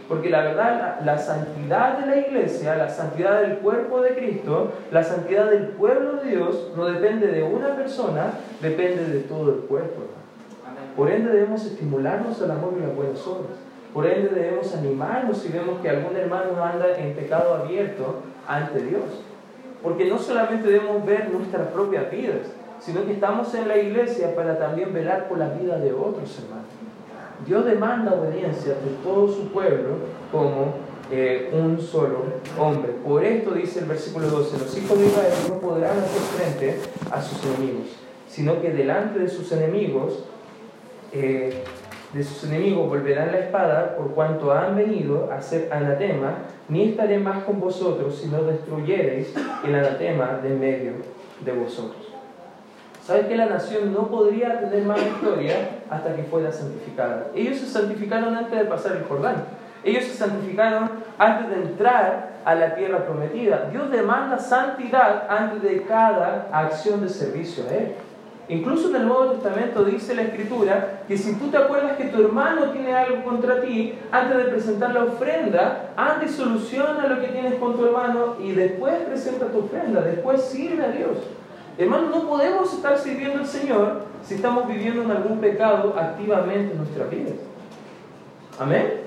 Porque 0.09 0.31
la 0.31 0.43
verdad, 0.43 1.01
la, 1.05 1.19
santidad 1.19 1.99
de 1.99 2.07
la 2.07 2.17
iglesia, 2.17 2.77
la 2.77 2.89
santidad 2.89 3.41
del 3.41 3.59
cuerpo 3.59 4.01
de 4.01 4.15
Cristo, 4.15 4.73
la 4.91 5.03
santidad 5.03 5.49
del 5.51 5.69
pueblo 5.69 6.15
de 6.15 6.31
Dios, 6.31 6.73
no 6.77 6.87
depende 6.87 7.29
de 7.29 7.43
una 7.43 7.77
persona, 7.77 8.33
depende 8.61 9.05
de 9.07 9.21
todo 9.21 9.53
el 9.53 9.61
cuerpo. 9.61 10.03
Por 10.97 11.11
ende 11.11 11.31
debemos 11.31 11.65
estimularnos 11.65 12.43
al 12.43 12.51
amor 12.51 12.75
y 12.77 12.83
las 12.83 12.95
buenas 12.95 13.27
obras. 13.27 13.57
Por 13.95 14.07
ende 14.07 14.29
debemos 14.29 14.75
animarnos 14.75 15.39
si 15.39 15.51
vemos 15.51 15.81
que 15.81 15.89
algún 15.89 16.17
hermano 16.17 16.63
anda 16.63 16.97
en 16.99 17.15
pecado 17.15 17.55
abierto 17.55 18.23
ante 18.47 18.83
Dios. 18.83 19.23
Porque 19.83 20.07
no 20.07 20.19
solamente 20.19 20.69
debemos 20.69 21.05
ver 21.07 21.31
nuestras 21.31 21.69
propias 21.69 22.11
vidas, 22.11 22.53
sino 22.85 23.05
que 23.05 23.13
estamos 23.13 23.55
en 23.55 23.69
la 23.69 23.79
iglesia 23.79 24.35
para 24.35 24.59
también 24.59 24.93
velar 24.93 25.29
por 25.29 25.39
la 25.39 25.49
vida 25.49 25.79
de 25.79 25.93
otros 25.93 26.39
hermanos. 26.39 26.67
Dios 27.47 27.65
demanda 27.65 28.15
obediencia 28.15 28.75
de 28.75 28.91
todo 29.03 29.29
su 29.29 29.49
pueblo 29.49 29.97
como 30.31 30.75
eh, 31.11 31.51
un 31.53 31.81
solo 31.81 32.25
hombre. 32.59 32.93
Por 33.05 33.25
esto 33.25 33.53
dice 33.53 33.81
el 33.81 33.87
versículo 33.87 34.29
12, 34.29 34.59
los 34.59 34.79
hijos 34.79 34.99
de 34.99 35.07
Israel 35.07 35.33
no 35.49 35.59
podrán 35.59 35.99
hacer 35.99 36.21
frente 36.21 36.81
a 37.11 37.21
sus 37.21 37.45
enemigos, 37.45 37.87
sino 38.29 38.61
que 38.61 38.71
delante 38.71 39.19
de 39.19 39.29
sus 39.29 39.51
enemigos, 39.53 40.25
eh, 41.13 41.65
de 42.13 42.25
sus 42.25 42.45
enemigos 42.45 42.89
volverán 42.89 43.33
la 43.33 43.39
espada 43.39 43.97
por 43.97 44.13
cuanto 44.13 44.53
han 44.53 44.77
venido 44.77 45.31
a 45.33 45.41
ser 45.41 45.69
anatema, 45.73 46.39
ni 46.69 46.91
estaré 46.91 47.19
más 47.19 47.45
con 47.45 47.61
vosotros 47.61 48.17
si 48.17 48.29
no 48.29 48.43
destruyereis 48.45 49.35
el 49.65 49.75
anatema 49.75 50.41
de 50.43 50.51
medio 50.51 50.93
de 51.45 51.53
vosotros. 51.53 52.02
¿Sabes 53.05 53.27
que 53.27 53.37
la 53.37 53.47
nación 53.47 53.93
no 53.93 54.07
podría 54.07 54.61
tener 54.61 54.85
más 54.85 55.05
victoria 55.05 55.81
hasta 55.91 56.15
que 56.15 56.23
fuera 56.23 56.53
santificada? 56.53 57.27
Ellos 57.35 57.57
se 57.59 57.67
santificaron 57.67 58.37
antes 58.37 58.57
de 58.57 58.65
pasar 58.65 58.97
el 58.97 59.05
Jordán. 59.05 59.45
Ellos 59.83 60.05
se 60.05 60.15
santificaron 60.15 60.89
antes 61.19 61.51
de 61.51 61.63
entrar 61.63 62.31
a 62.45 62.55
la 62.55 62.77
tierra 62.77 63.05
prometida. 63.05 63.69
Dios 63.73 63.91
demanda 63.91 64.39
santidad 64.39 65.27
antes 65.29 65.63
de 65.63 65.83
cada 65.83 66.49
acción 66.53 67.01
de 67.01 67.09
servicio 67.09 67.65
a 67.69 67.75
Él. 67.75 67.95
Incluso 68.49 68.91
en 68.91 68.97
el 68.97 69.09
Nuevo 69.09 69.33
Testamento 69.33 69.85
dice 69.85 70.15
la 70.15 70.23
Escritura 70.23 71.03
que 71.09 71.17
si 71.17 71.35
tú 71.35 71.49
te 71.49 71.57
acuerdas 71.57 71.97
que 71.97 72.05
tu 72.05 72.23
hermano 72.23 72.71
tiene 72.71 72.95
algo 72.95 73.25
contra 73.25 73.61
ti, 73.61 73.99
antes 74.13 74.37
de 74.37 74.45
presentar 74.45 74.95
la 74.95 75.05
ofrenda, 75.05 75.91
antes 75.97 76.33
soluciona 76.33 77.09
lo 77.09 77.21
que 77.21 77.29
tienes 77.29 77.55
con 77.55 77.77
tu 77.77 77.85
hermano 77.85 78.37
y 78.41 78.53
después 78.53 78.95
presenta 79.07 79.47
tu 79.47 79.61
ofrenda, 79.61 80.03
después 80.03 80.43
sirve 80.43 80.85
a 80.85 80.91
Dios. 80.91 81.19
Hermanos, 81.79 82.11
no 82.11 82.29
podemos 82.29 82.73
estar 82.73 82.99
sirviendo 82.99 83.39
al 83.39 83.47
Señor 83.47 84.03
si 84.23 84.35
estamos 84.35 84.69
viviendo 84.69 85.03
en 85.03 85.11
algún 85.11 85.39
pecado 85.39 85.95
activamente 85.99 86.73
en 86.73 86.79
nuestra 86.79 87.07
vida. 87.07 87.31
Amén. 88.59 89.03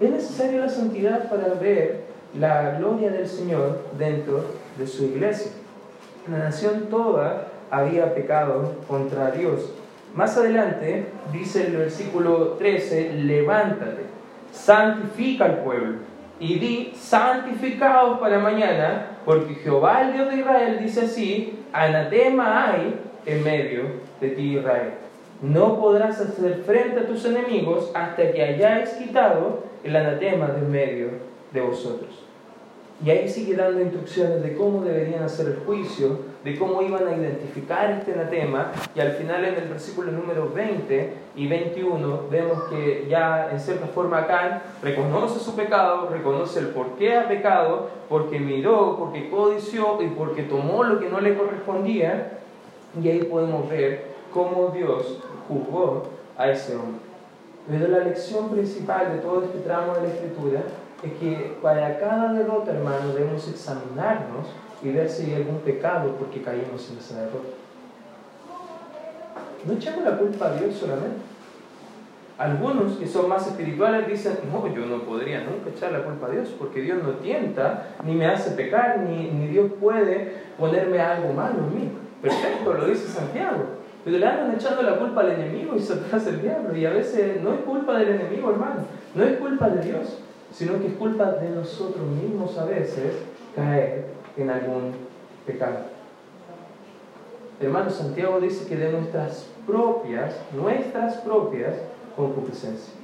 Es 0.00 0.10
necesaria 0.10 0.60
la 0.60 0.68
santidad 0.68 1.28
para 1.28 1.54
ver 1.54 2.04
la 2.38 2.78
gloria 2.78 3.10
del 3.10 3.28
Señor 3.28 3.80
dentro 3.98 4.44
de 4.78 4.86
su 4.86 5.04
iglesia. 5.04 5.52
La 6.30 6.38
nación 6.38 6.86
toda 6.88 7.48
había 7.70 8.14
pecado 8.14 8.76
contra 8.88 9.32
Dios. 9.32 9.72
Más 10.14 10.36
adelante 10.36 11.06
dice 11.32 11.66
el 11.66 11.76
versículo 11.76 12.52
13, 12.52 13.12
levántate, 13.14 14.04
santifica 14.52 15.44
al 15.44 15.58
pueblo 15.64 16.09
y 16.40 16.58
di, 16.58 16.92
santificados 16.96 18.18
para 18.18 18.38
mañana, 18.38 19.18
porque 19.26 19.54
Jehová 19.54 20.02
el 20.02 20.14
Dios 20.14 20.30
de 20.30 20.36
Israel 20.38 20.78
dice 20.80 21.02
así, 21.02 21.58
anatema 21.72 22.72
hay 22.72 22.98
en 23.26 23.44
medio 23.44 23.82
de 24.20 24.30
ti 24.30 24.56
Israel. 24.56 24.94
No 25.42 25.78
podrás 25.78 26.20
hacer 26.20 26.62
frente 26.66 27.00
a 27.00 27.06
tus 27.06 27.24
enemigos 27.26 27.90
hasta 27.94 28.32
que 28.32 28.42
hayáis 28.42 28.90
quitado 28.90 29.64
el 29.84 29.94
anatema 29.94 30.48
de 30.48 30.58
en 30.58 30.70
medio 30.70 31.08
de 31.52 31.60
vosotros. 31.60 32.10
Y 33.04 33.10
ahí 33.10 33.28
sigue 33.28 33.54
dando 33.54 33.80
instrucciones 33.80 34.42
de 34.42 34.54
cómo 34.54 34.82
deberían 34.82 35.22
hacer 35.22 35.46
el 35.46 35.56
juicio, 35.64 36.18
de 36.44 36.58
cómo 36.58 36.82
iban 36.82 37.06
a 37.06 37.16
identificar 37.16 37.90
este 37.90 38.14
anatema. 38.14 38.72
Y 38.94 39.00
al 39.00 39.12
final 39.12 39.44
en 39.44 39.54
el 39.54 39.68
versículo 39.68 40.10
número 40.12 40.50
20 40.52 41.12
y 41.36 41.46
21 41.46 42.28
vemos 42.30 42.64
que 42.64 43.06
ya 43.08 43.50
en 43.50 43.60
cierta 43.60 43.86
forma 43.86 44.18
acá 44.18 44.62
reconoce 44.82 45.38
su 45.40 45.54
pecado, 45.54 46.08
reconoce 46.10 46.60
el 46.60 46.68
por 46.68 46.94
qué 46.96 47.16
ha 47.16 47.28
pecado, 47.28 47.90
porque 48.08 48.40
miró, 48.40 48.96
porque 48.98 49.28
codició 49.28 50.00
y 50.02 50.08
porque 50.08 50.42
tomó 50.44 50.84
lo 50.84 50.98
que 50.98 51.08
no 51.08 51.20
le 51.20 51.36
correspondía. 51.36 52.38
Y 53.00 53.08
ahí 53.08 53.22
podemos 53.24 53.68
ver 53.68 54.06
cómo 54.32 54.68
Dios 54.68 55.18
juzgó 55.46 56.04
a 56.36 56.50
ese 56.50 56.74
hombre. 56.74 57.00
Pero 57.68 57.88
la 57.88 57.98
lección 58.00 58.48
principal 58.48 59.12
de 59.12 59.18
todo 59.18 59.44
este 59.44 59.58
tramo 59.58 59.94
de 59.94 60.02
la 60.02 60.08
escritura 60.08 60.62
es 61.02 61.12
que 61.14 61.56
para 61.62 61.98
cada 61.98 62.32
derrota, 62.32 62.72
hermano, 62.72 63.12
debemos 63.12 63.46
examinarnos 63.48 64.48
y 64.82 64.90
ver 64.90 65.08
si 65.08 65.24
hay 65.24 65.34
algún 65.34 65.58
pecado 65.60 66.14
porque 66.18 66.42
caímos 66.42 66.90
en 66.90 66.98
esa 66.98 67.20
derrota. 67.20 67.48
No 69.64 69.74
echamos 69.74 70.04
la 70.04 70.16
culpa 70.16 70.46
a 70.48 70.54
Dios 70.54 70.74
solamente. 70.74 71.18
Algunos 72.38 72.94
que 72.94 73.06
son 73.06 73.28
más 73.28 73.46
espirituales 73.46 74.08
dicen, 74.08 74.38
no, 74.50 74.66
yo 74.74 74.86
no 74.86 75.02
podría 75.02 75.40
nunca 75.40 75.68
echar 75.74 75.92
la 75.92 76.02
culpa 76.02 76.28
a 76.28 76.30
Dios 76.30 76.48
porque 76.58 76.80
Dios 76.80 77.02
no 77.02 77.10
tienta, 77.16 77.88
ni 78.02 78.14
me 78.14 78.26
hace 78.26 78.52
pecar, 78.52 79.00
ni, 79.00 79.30
ni 79.30 79.48
Dios 79.48 79.72
puede 79.78 80.36
ponerme 80.58 80.98
algo 81.00 81.34
malo 81.34 81.58
en 81.58 81.74
mí. 81.74 81.90
Perfecto, 82.22 82.72
lo 82.72 82.86
dice 82.86 83.06
Santiago. 83.08 83.64
Pero 84.02 84.16
le 84.16 84.26
andan 84.26 84.54
echando 84.54 84.82
la 84.82 84.96
culpa 84.96 85.20
al 85.20 85.32
enemigo 85.32 85.74
y 85.76 85.80
hace 85.80 86.30
el 86.30 86.40
diablo. 86.40 86.74
Y 86.74 86.86
a 86.86 86.90
veces 86.90 87.42
no 87.42 87.52
es 87.52 87.60
culpa 87.60 87.98
del 87.98 88.08
enemigo, 88.08 88.50
hermano. 88.50 88.86
No 89.14 89.24
es 89.24 89.36
culpa 89.36 89.68
de 89.68 89.82
Dios 89.82 90.20
sino 90.52 90.78
que 90.80 90.88
es 90.88 90.94
culpa 90.94 91.32
de 91.32 91.50
nosotros 91.50 92.06
mismos 92.08 92.56
a 92.58 92.64
veces 92.64 93.14
caer 93.54 94.06
en 94.36 94.50
algún 94.50 94.92
pecado. 95.46 95.78
Hermano 97.60 97.90
Santiago 97.90 98.40
dice 98.40 98.66
que 98.66 98.76
de 98.76 98.92
nuestras 98.92 99.46
propias, 99.66 100.34
nuestras 100.52 101.16
propias 101.18 101.74
concupiscencias. 102.16 102.94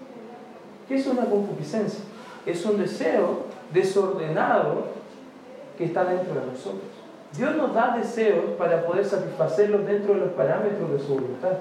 ¿Qué 0.89 0.97
es 0.97 1.07
una 1.07 1.27
concupiscencia? 1.27 2.05
Es 2.47 2.65
un 2.65 2.79
deseo 2.79 3.45
desordenado 3.73 4.85
que 5.77 5.85
está 5.85 6.05
dentro 6.05 6.35
de 6.41 6.47
nosotros. 6.47 6.85
Dios 7.37 7.55
nos 7.57 7.75
da 7.75 7.97
deseos 7.97 8.53
para 8.57 8.87
poder 8.87 9.05
satisfacerlos 9.05 9.85
dentro 9.87 10.15
de 10.15 10.21
los 10.21 10.31
parámetros 10.31 10.91
de 10.93 10.99
su 11.01 11.15
voluntad. 11.15 11.53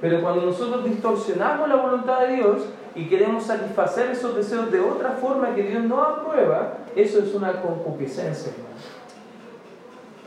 Pero 0.00 0.22
cuando 0.22 0.46
nosotros 0.46 0.84
distorsionamos 0.84 1.68
la 1.68 1.76
voluntad 1.76 2.20
de 2.20 2.36
Dios, 2.36 2.62
y 2.94 3.08
queremos 3.08 3.44
satisfacer 3.44 4.10
esos 4.10 4.34
deseos 4.34 4.70
de 4.72 4.80
otra 4.80 5.10
forma 5.12 5.54
que 5.54 5.62
Dios 5.62 5.84
no 5.84 6.02
aprueba, 6.02 6.78
eso 6.96 7.20
es 7.20 7.34
una 7.34 7.60
concupiscencia, 7.62 8.52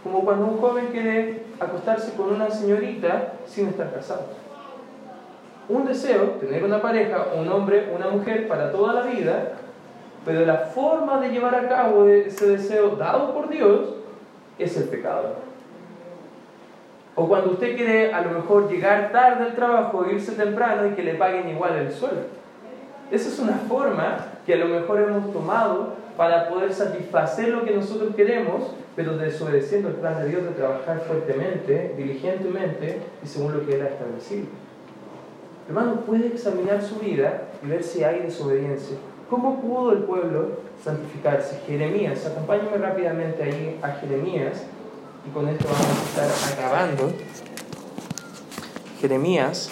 Como 0.04 0.26
cuando 0.26 0.46
un 0.46 0.58
joven 0.58 0.88
quiere 0.92 1.44
acostarse 1.60 2.14
con 2.14 2.34
una 2.34 2.50
señorita 2.50 3.34
sin 3.46 3.70
estar 3.70 3.94
casado. 3.94 4.24
Un 5.70 5.86
deseo, 5.86 6.24
tener 6.42 6.64
una 6.64 6.82
pareja, 6.82 7.28
un 7.40 7.48
hombre, 7.50 7.90
una 7.96 8.10
mujer 8.10 8.48
para 8.50 8.72
toda 8.72 8.94
la 8.94 9.02
vida, 9.04 9.54
pero 10.26 10.46
la 10.46 10.58
forma 10.58 11.20
de 11.22 11.30
llevar 11.30 11.56
a 11.56 11.70
cabo 11.70 12.06
ese 12.06 12.48
deseo 12.48 12.98
dado 12.98 13.34
por 13.34 13.50
Dios 13.50 13.96
es 14.60 14.76
el 14.76 14.90
pecado. 14.90 15.36
O 17.16 17.28
cuando 17.28 17.52
usted 17.52 17.76
quiere 17.76 18.14
a 18.14 18.22
lo 18.22 18.32
mejor 18.32 18.70
llegar 18.70 19.12
tarde 19.12 19.46
al 19.46 19.56
trabajo, 19.56 20.06
irse 20.10 20.34
temprano 20.34 20.88
y 20.88 20.92
que 20.92 21.04
le 21.04 21.14
paguen 21.14 21.48
igual 21.48 21.76
el 21.76 21.92
sueldo. 21.92 22.24
Esa 23.12 23.30
es 23.30 23.40
una 23.40 23.58
forma 23.70 24.18
que 24.46 24.54
a 24.56 24.58
lo 24.58 24.66
mejor 24.68 25.02
hemos 25.02 25.32
tomado 25.32 25.94
para 26.18 26.50
poder 26.50 26.74
satisfacer 26.74 27.50
lo 27.50 27.64
que 27.64 27.72
nosotros 27.72 28.16
queremos, 28.16 28.72
pero 28.96 29.18
desobedeciendo 29.18 29.90
el 29.90 29.96
plan 29.96 30.22
de 30.22 30.30
Dios 30.30 30.44
de 30.44 30.52
trabajar 30.52 31.02
fuertemente, 31.08 31.94
diligentemente 31.98 33.00
y 33.24 33.28
según 33.28 33.54
lo 33.54 33.66
que 33.66 33.76
Él 33.76 33.82
ha 33.82 33.90
establecido. 33.90 34.46
Hermano, 35.68 36.02
puede 36.02 36.28
examinar 36.28 36.84
su 36.84 36.96
vida 36.96 37.44
y 37.64 37.68
ver 37.68 37.84
si 37.84 38.04
hay 38.04 38.20
desobediencia. 38.20 38.98
¿Cómo 39.30 39.62
pudo 39.62 39.94
el 39.94 40.00
pueblo 40.00 40.60
santificarse? 40.84 41.62
Jeremías, 41.66 42.26
acompáñame 42.26 42.78
rápidamente 42.78 43.44
ahí 43.44 43.80
a 43.82 43.92
Jeremías 43.94 44.64
y 45.26 45.32
con 45.32 45.48
esto 45.48 45.66
vamos 45.66 45.88
a 45.88 46.26
estar 46.26 46.54
acabando. 46.54 47.12
Jeremías, 49.00 49.72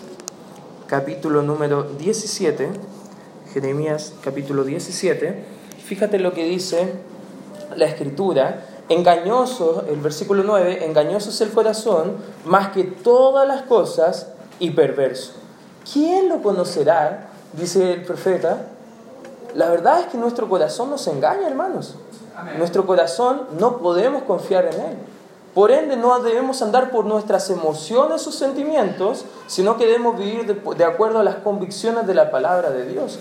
capítulo 0.88 1.44
número 1.44 1.84
17. 1.84 2.70
Jeremías 3.54 4.16
capítulo 4.24 4.64
17, 4.64 5.44
fíjate 5.84 6.20
lo 6.20 6.34
que 6.34 6.46
dice 6.46 6.94
la 7.76 7.86
escritura. 7.86 8.66
Engañoso, 8.90 9.86
el 9.90 10.00
versículo 10.02 10.44
9, 10.44 10.86
engañoso 10.86 11.30
es 11.30 11.40
el 11.42 11.52
corazón 11.52 12.18
más 12.46 12.70
que 12.70 12.84
todas 12.84 13.48
las 13.48 13.62
cosas 13.64 14.28
y 14.60 14.72
perverso. 14.72 15.34
¿Quién 15.92 16.30
lo 16.30 16.42
conocerá? 16.42 17.30
Dice 17.54 17.94
el 17.94 18.04
profeta. 18.04 18.68
La 19.56 19.70
verdad 19.70 20.02
es 20.02 20.06
que 20.08 20.18
nuestro 20.18 20.48
corazón 20.50 20.90
nos 20.90 21.08
engaña, 21.08 21.48
hermanos. 21.48 21.96
Nuestro 22.58 22.86
corazón 22.86 23.44
no 23.60 23.78
podemos 23.78 24.24
confiar 24.24 24.66
en 24.66 24.74
él. 24.74 24.98
Por 25.54 25.72
ende, 25.72 25.98
no 25.98 26.18
debemos 26.20 26.62
andar 26.62 26.92
por 26.92 27.06
nuestras 27.06 27.50
emociones 27.50 28.26
o 28.26 28.32
sentimientos, 28.32 29.26
sino 29.48 29.76
que 29.76 29.86
debemos 29.86 30.18
vivir 30.18 30.46
de, 30.46 30.86
acuerdo 30.86 31.20
a 31.20 31.24
las 31.24 31.36
convicciones 31.36 32.08
de 32.08 32.14
la 32.14 32.32
palabra 32.32 32.70
de 32.70 32.86
Dios. 32.86 33.20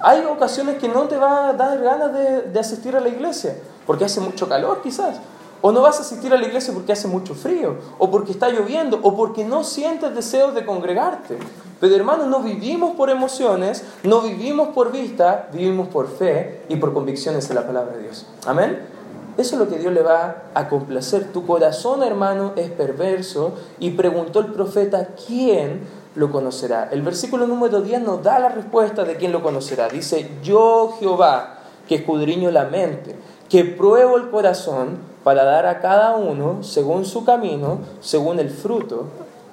Hay 0.00 0.24
ocasiones 0.26 0.78
que 0.78 0.88
no 0.88 1.04
te 1.04 1.16
va 1.16 1.48
a 1.48 1.52
dar 1.54 1.80
ganas 1.80 2.12
de, 2.12 2.42
de 2.42 2.60
asistir 2.60 2.94
a 2.96 3.00
la 3.00 3.08
iglesia, 3.08 3.56
porque 3.86 4.04
hace 4.04 4.20
mucho 4.20 4.46
calor 4.46 4.82
quizás. 4.82 5.16
O 5.62 5.72
no 5.72 5.80
vas 5.80 5.98
a 5.98 6.02
asistir 6.02 6.30
a 6.34 6.36
la 6.36 6.46
iglesia 6.46 6.74
porque 6.74 6.92
hace 6.92 7.08
mucho 7.08 7.34
frío, 7.34 7.78
o 7.96 8.10
porque 8.10 8.32
está 8.32 8.50
lloviendo, 8.50 9.00
o 9.02 9.16
porque 9.16 9.46
no 9.46 9.64
sientes 9.64 10.14
deseos 10.14 10.54
de 10.54 10.66
congregarte. 10.66 11.38
Pero 11.80 11.96
hermanos, 11.96 12.26
no 12.26 12.40
vivimos 12.40 12.94
por 12.96 13.08
emociones, 13.08 13.82
no 14.02 14.20
vivimos 14.20 14.68
por 14.74 14.92
vista, 14.92 15.48
vivimos 15.50 15.88
por 15.88 16.08
fe 16.08 16.60
y 16.68 16.76
por 16.76 16.92
convicciones 16.92 17.48
de 17.48 17.54
la 17.54 17.66
palabra 17.66 17.96
de 17.96 18.02
Dios. 18.02 18.26
Amén. 18.44 18.93
Eso 19.36 19.56
es 19.56 19.60
lo 19.60 19.68
que 19.68 19.78
Dios 19.78 19.92
le 19.92 20.02
va 20.02 20.44
a 20.54 20.68
complacer. 20.68 21.32
Tu 21.32 21.44
corazón, 21.46 22.02
hermano, 22.02 22.52
es 22.56 22.70
perverso. 22.70 23.54
Y 23.78 23.90
preguntó 23.90 24.40
el 24.40 24.46
profeta, 24.46 25.08
¿quién 25.26 25.80
lo 26.14 26.30
conocerá? 26.30 26.88
El 26.92 27.02
versículo 27.02 27.46
número 27.46 27.80
10 27.80 28.02
nos 28.02 28.22
da 28.22 28.38
la 28.38 28.48
respuesta 28.48 29.04
de 29.04 29.16
quién 29.16 29.32
lo 29.32 29.42
conocerá. 29.42 29.88
Dice, 29.88 30.30
yo 30.42 30.96
Jehová, 31.00 31.58
que 31.88 31.96
escudriño 31.96 32.50
la 32.50 32.64
mente, 32.64 33.16
que 33.48 33.64
pruebo 33.64 34.16
el 34.16 34.30
corazón 34.30 34.98
para 35.24 35.44
dar 35.44 35.66
a 35.66 35.80
cada 35.80 36.16
uno 36.16 36.62
según 36.62 37.04
su 37.04 37.24
camino, 37.24 37.78
según 38.00 38.38
el 38.38 38.50
fruto 38.50 39.06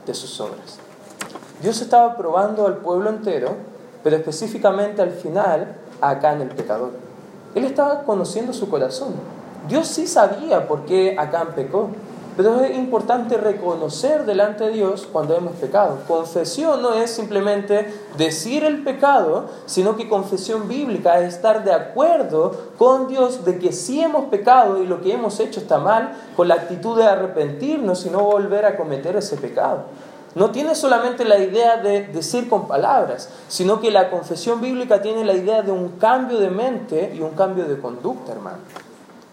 de 0.06 0.14
sus 0.14 0.40
obras. 0.40 0.80
Dios 1.62 1.82
estaba 1.82 2.18
probando 2.18 2.68
al 2.68 2.78
pueblo 2.78 3.10
entero, 3.10 3.56
pero 4.04 4.16
específicamente 4.16 5.02
al 5.02 5.12
final 5.12 5.76
acá 6.02 6.34
en 6.34 6.42
el 6.42 6.50
pecador. 6.50 6.92
Él 7.56 7.64
estaba 7.66 8.04
conociendo 8.04 8.54
su 8.54 8.70
corazón. 8.70 9.14
Dios 9.68 9.88
sí 9.88 10.08
sabía 10.08 10.68
por 10.68 10.86
qué 10.86 11.16
Acán 11.18 11.50
pecó, 11.56 11.90
pero 12.38 12.62
es 12.62 12.76
importante 12.76 13.38
reconocer 13.38 14.26
delante 14.26 14.64
de 14.66 14.72
Dios 14.72 15.08
cuando 15.12 15.36
hemos 15.36 15.54
pecado. 15.54 16.00
Confesión 16.08 16.82
no 16.82 16.94
es 16.94 17.12
simplemente 17.12 17.94
decir 18.18 18.64
el 18.64 18.84
pecado, 18.84 19.50
sino 19.66 19.98
que 19.98 20.10
confesión 20.10 20.68
bíblica 20.68 21.20
es 21.20 21.36
estar 21.36 21.64
de 21.64 21.74
acuerdo 21.74 22.56
con 22.78 23.08
Dios 23.08 23.44
de 23.44 23.60
que 23.60 23.74
sí 23.74 24.02
hemos 24.02 24.26
pecado 24.26 24.82
y 24.82 24.88
lo 24.88 25.02
que 25.02 25.14
hemos 25.14 25.40
hecho 25.40 25.60
está 25.60 25.78
mal, 25.78 26.14
con 26.36 26.48
la 26.48 26.56
actitud 26.56 26.98
de 26.98 27.04
arrepentirnos 27.04 28.06
y 28.06 28.10
no 28.10 28.24
volver 28.24 28.66
a 28.66 28.78
cometer 28.78 29.16
ese 29.18 29.38
pecado. 29.38 29.84
No 30.34 30.52
tiene 30.52 30.76
solamente 30.76 31.26
la 31.26 31.38
idea 31.38 31.78
de 31.78 32.08
decir 32.08 32.50
con 32.50 32.66
palabras, 32.66 33.30
sino 33.50 33.82
que 33.82 33.92
la 33.92 34.10
confesión 34.10 34.62
bíblica 34.62 35.02
tiene 35.02 35.26
la 35.26 35.34
idea 35.34 35.62
de 35.62 35.72
un 35.72 35.90
cambio 36.00 36.40
de 36.40 36.50
mente 36.50 37.14
y 37.14 37.20
un 37.20 37.32
cambio 37.32 37.66
de 37.66 37.78
conducta, 37.78 38.32
hermano. 38.32 38.60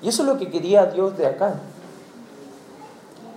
Y 0.03 0.09
eso 0.09 0.23
es 0.23 0.29
lo 0.29 0.39
que 0.39 0.51
quería 0.51 0.87
Dios 0.87 1.17
de 1.17 1.27
acá. 1.27 1.55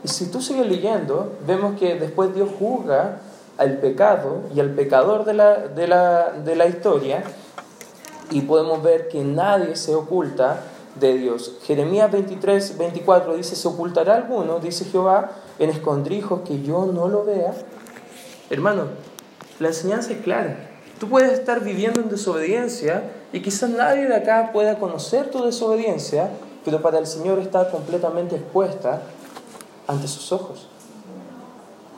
Y 0.04 0.08
si 0.08 0.32
tú 0.32 0.42
sigues 0.42 0.68
leyendo, 0.68 1.34
vemos 1.46 1.80
que 1.80 1.96
después 1.96 2.34
Dios 2.34 2.50
juzga 2.58 3.20
al 3.58 3.78
pecado 3.78 4.42
y 4.56 4.60
al 4.60 4.72
pecador 4.72 5.26
de 5.26 5.34
la, 5.34 5.68
de 5.68 5.88
la, 5.88 6.32
de 6.32 6.56
la 6.56 6.66
historia 6.66 7.24
y 8.32 8.42
podemos 8.42 8.82
ver 8.82 9.10
que 9.10 9.24
nadie 9.24 9.76
se 9.76 9.94
oculta 9.94 10.62
de 11.00 11.18
Dios. 11.18 11.58
Jeremías 11.64 12.12
23, 12.12 12.78
24 12.78 13.36
dice, 13.36 13.56
¿se 13.56 13.68
ocultará 13.68 14.16
alguno, 14.16 14.60
dice 14.60 14.86
Jehová, 14.86 15.32
en 15.60 15.70
escondrijos 15.70 16.42
que 16.42 16.62
yo 16.64 16.86
no 16.86 17.08
lo 17.08 17.24
vea? 17.24 17.54
Hermano, 18.50 18.86
la 19.60 19.68
enseñanza 19.68 20.12
es 20.12 20.20
clara. 20.20 20.58
Tú 21.00 21.08
puedes 21.08 21.32
estar 21.32 21.64
viviendo 21.64 22.02
en 22.02 22.10
desobediencia 22.10 23.04
y 23.34 23.42
quizás 23.42 23.70
nadie 23.70 24.08
de 24.08 24.16
acá 24.16 24.52
pueda 24.52 24.78
conocer 24.78 25.30
tu 25.30 25.44
desobediencia, 25.44 26.30
pero 26.64 26.82
para 26.82 27.00
el 27.00 27.08
Señor 27.08 27.40
está 27.40 27.70
completamente 27.70 28.36
expuesta 28.36 29.02
ante 29.88 30.08
sus 30.08 30.32
ojos. 30.32 30.68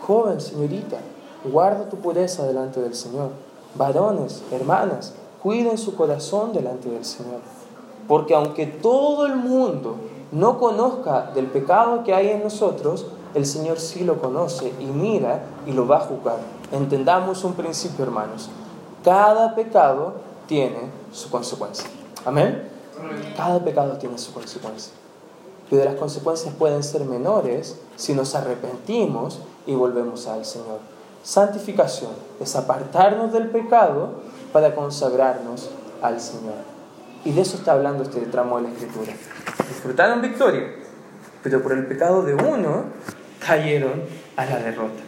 Joven, 0.05 0.41
señorita, 0.41 0.97
guarda 1.43 1.89
tu 1.89 1.97
pureza 1.97 2.45
delante 2.45 2.81
del 2.81 2.95
Señor. 2.95 3.29
Varones, 3.75 4.41
hermanas, 4.51 5.13
cuiden 5.41 5.77
su 5.77 5.95
corazón 5.95 6.53
delante 6.53 6.89
del 6.89 7.05
Señor. 7.05 7.41
Porque 8.07 8.35
aunque 8.35 8.65
todo 8.65 9.25
el 9.25 9.35
mundo 9.35 9.95
no 10.31 10.59
conozca 10.59 11.31
del 11.33 11.47
pecado 11.47 12.03
que 12.03 12.13
hay 12.13 12.29
en 12.29 12.43
nosotros, 12.43 13.05
el 13.33 13.45
Señor 13.45 13.79
sí 13.79 14.03
lo 14.03 14.19
conoce 14.19 14.73
y 14.79 14.85
mira 14.85 15.43
y 15.65 15.71
lo 15.71 15.87
va 15.87 15.97
a 15.97 16.01
juzgar. 16.01 16.37
Entendamos 16.71 17.43
un 17.43 17.53
principio, 17.53 18.03
hermanos. 18.03 18.49
Cada 19.03 19.55
pecado 19.55 20.13
tiene 20.47 20.89
su 21.11 21.29
consecuencia. 21.29 21.87
Amén. 22.25 22.72
Cada 23.35 23.63
pecado 23.63 23.97
tiene 23.97 24.17
su 24.17 24.33
consecuencia. 24.33 24.93
Pero 25.69 25.85
las 25.85 25.95
consecuencias 25.95 26.53
pueden 26.53 26.83
ser 26.83 27.05
menores 27.05 27.79
si 27.95 28.13
nos 28.13 28.35
arrepentimos 28.35 29.39
y 29.65 29.73
volvemos 29.73 30.27
al 30.27 30.45
Señor. 30.45 30.79
Santificación 31.23 32.11
es 32.39 32.55
apartarnos 32.55 33.31
del 33.31 33.49
pecado 33.49 34.21
para 34.51 34.75
consagrarnos 34.75 35.69
al 36.01 36.19
Señor. 36.19 36.73
Y 37.25 37.31
de 37.31 37.41
eso 37.41 37.57
está 37.57 37.71
hablando 37.71 38.03
este 38.03 38.19
tramo 38.21 38.57
de 38.57 38.63
la 38.63 38.69
Escritura. 38.69 39.13
Disfrutaron 39.69 40.21
victoria, 40.21 40.75
pero 41.41 41.63
por 41.63 41.71
el 41.71 41.87
pecado 41.87 42.23
de 42.23 42.35
uno 42.35 42.83
cayeron 43.39 44.03
a 44.35 44.45
la 44.45 44.57
derrota. 44.57 45.01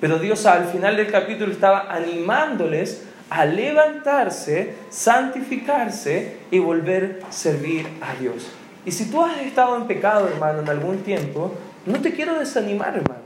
Pero 0.00 0.18
Dios 0.18 0.46
al 0.46 0.66
final 0.66 0.96
del 0.96 1.10
capítulo 1.10 1.52
estaba 1.52 1.92
animándoles 1.92 3.02
a 3.30 3.44
levantarse, 3.44 4.74
santificarse 4.90 6.36
y 6.50 6.58
volver 6.58 7.22
a 7.28 7.32
servir 7.32 7.86
a 8.00 8.14
Dios. 8.20 8.50
Y 8.84 8.92
si 8.92 9.10
tú 9.10 9.24
has 9.24 9.38
estado 9.38 9.76
en 9.76 9.86
pecado, 9.86 10.28
hermano, 10.28 10.60
en 10.60 10.68
algún 10.68 10.98
tiempo, 10.98 11.54
no 11.86 12.00
te 12.00 12.12
quiero 12.12 12.38
desanimar, 12.38 12.96
hermano. 12.96 13.25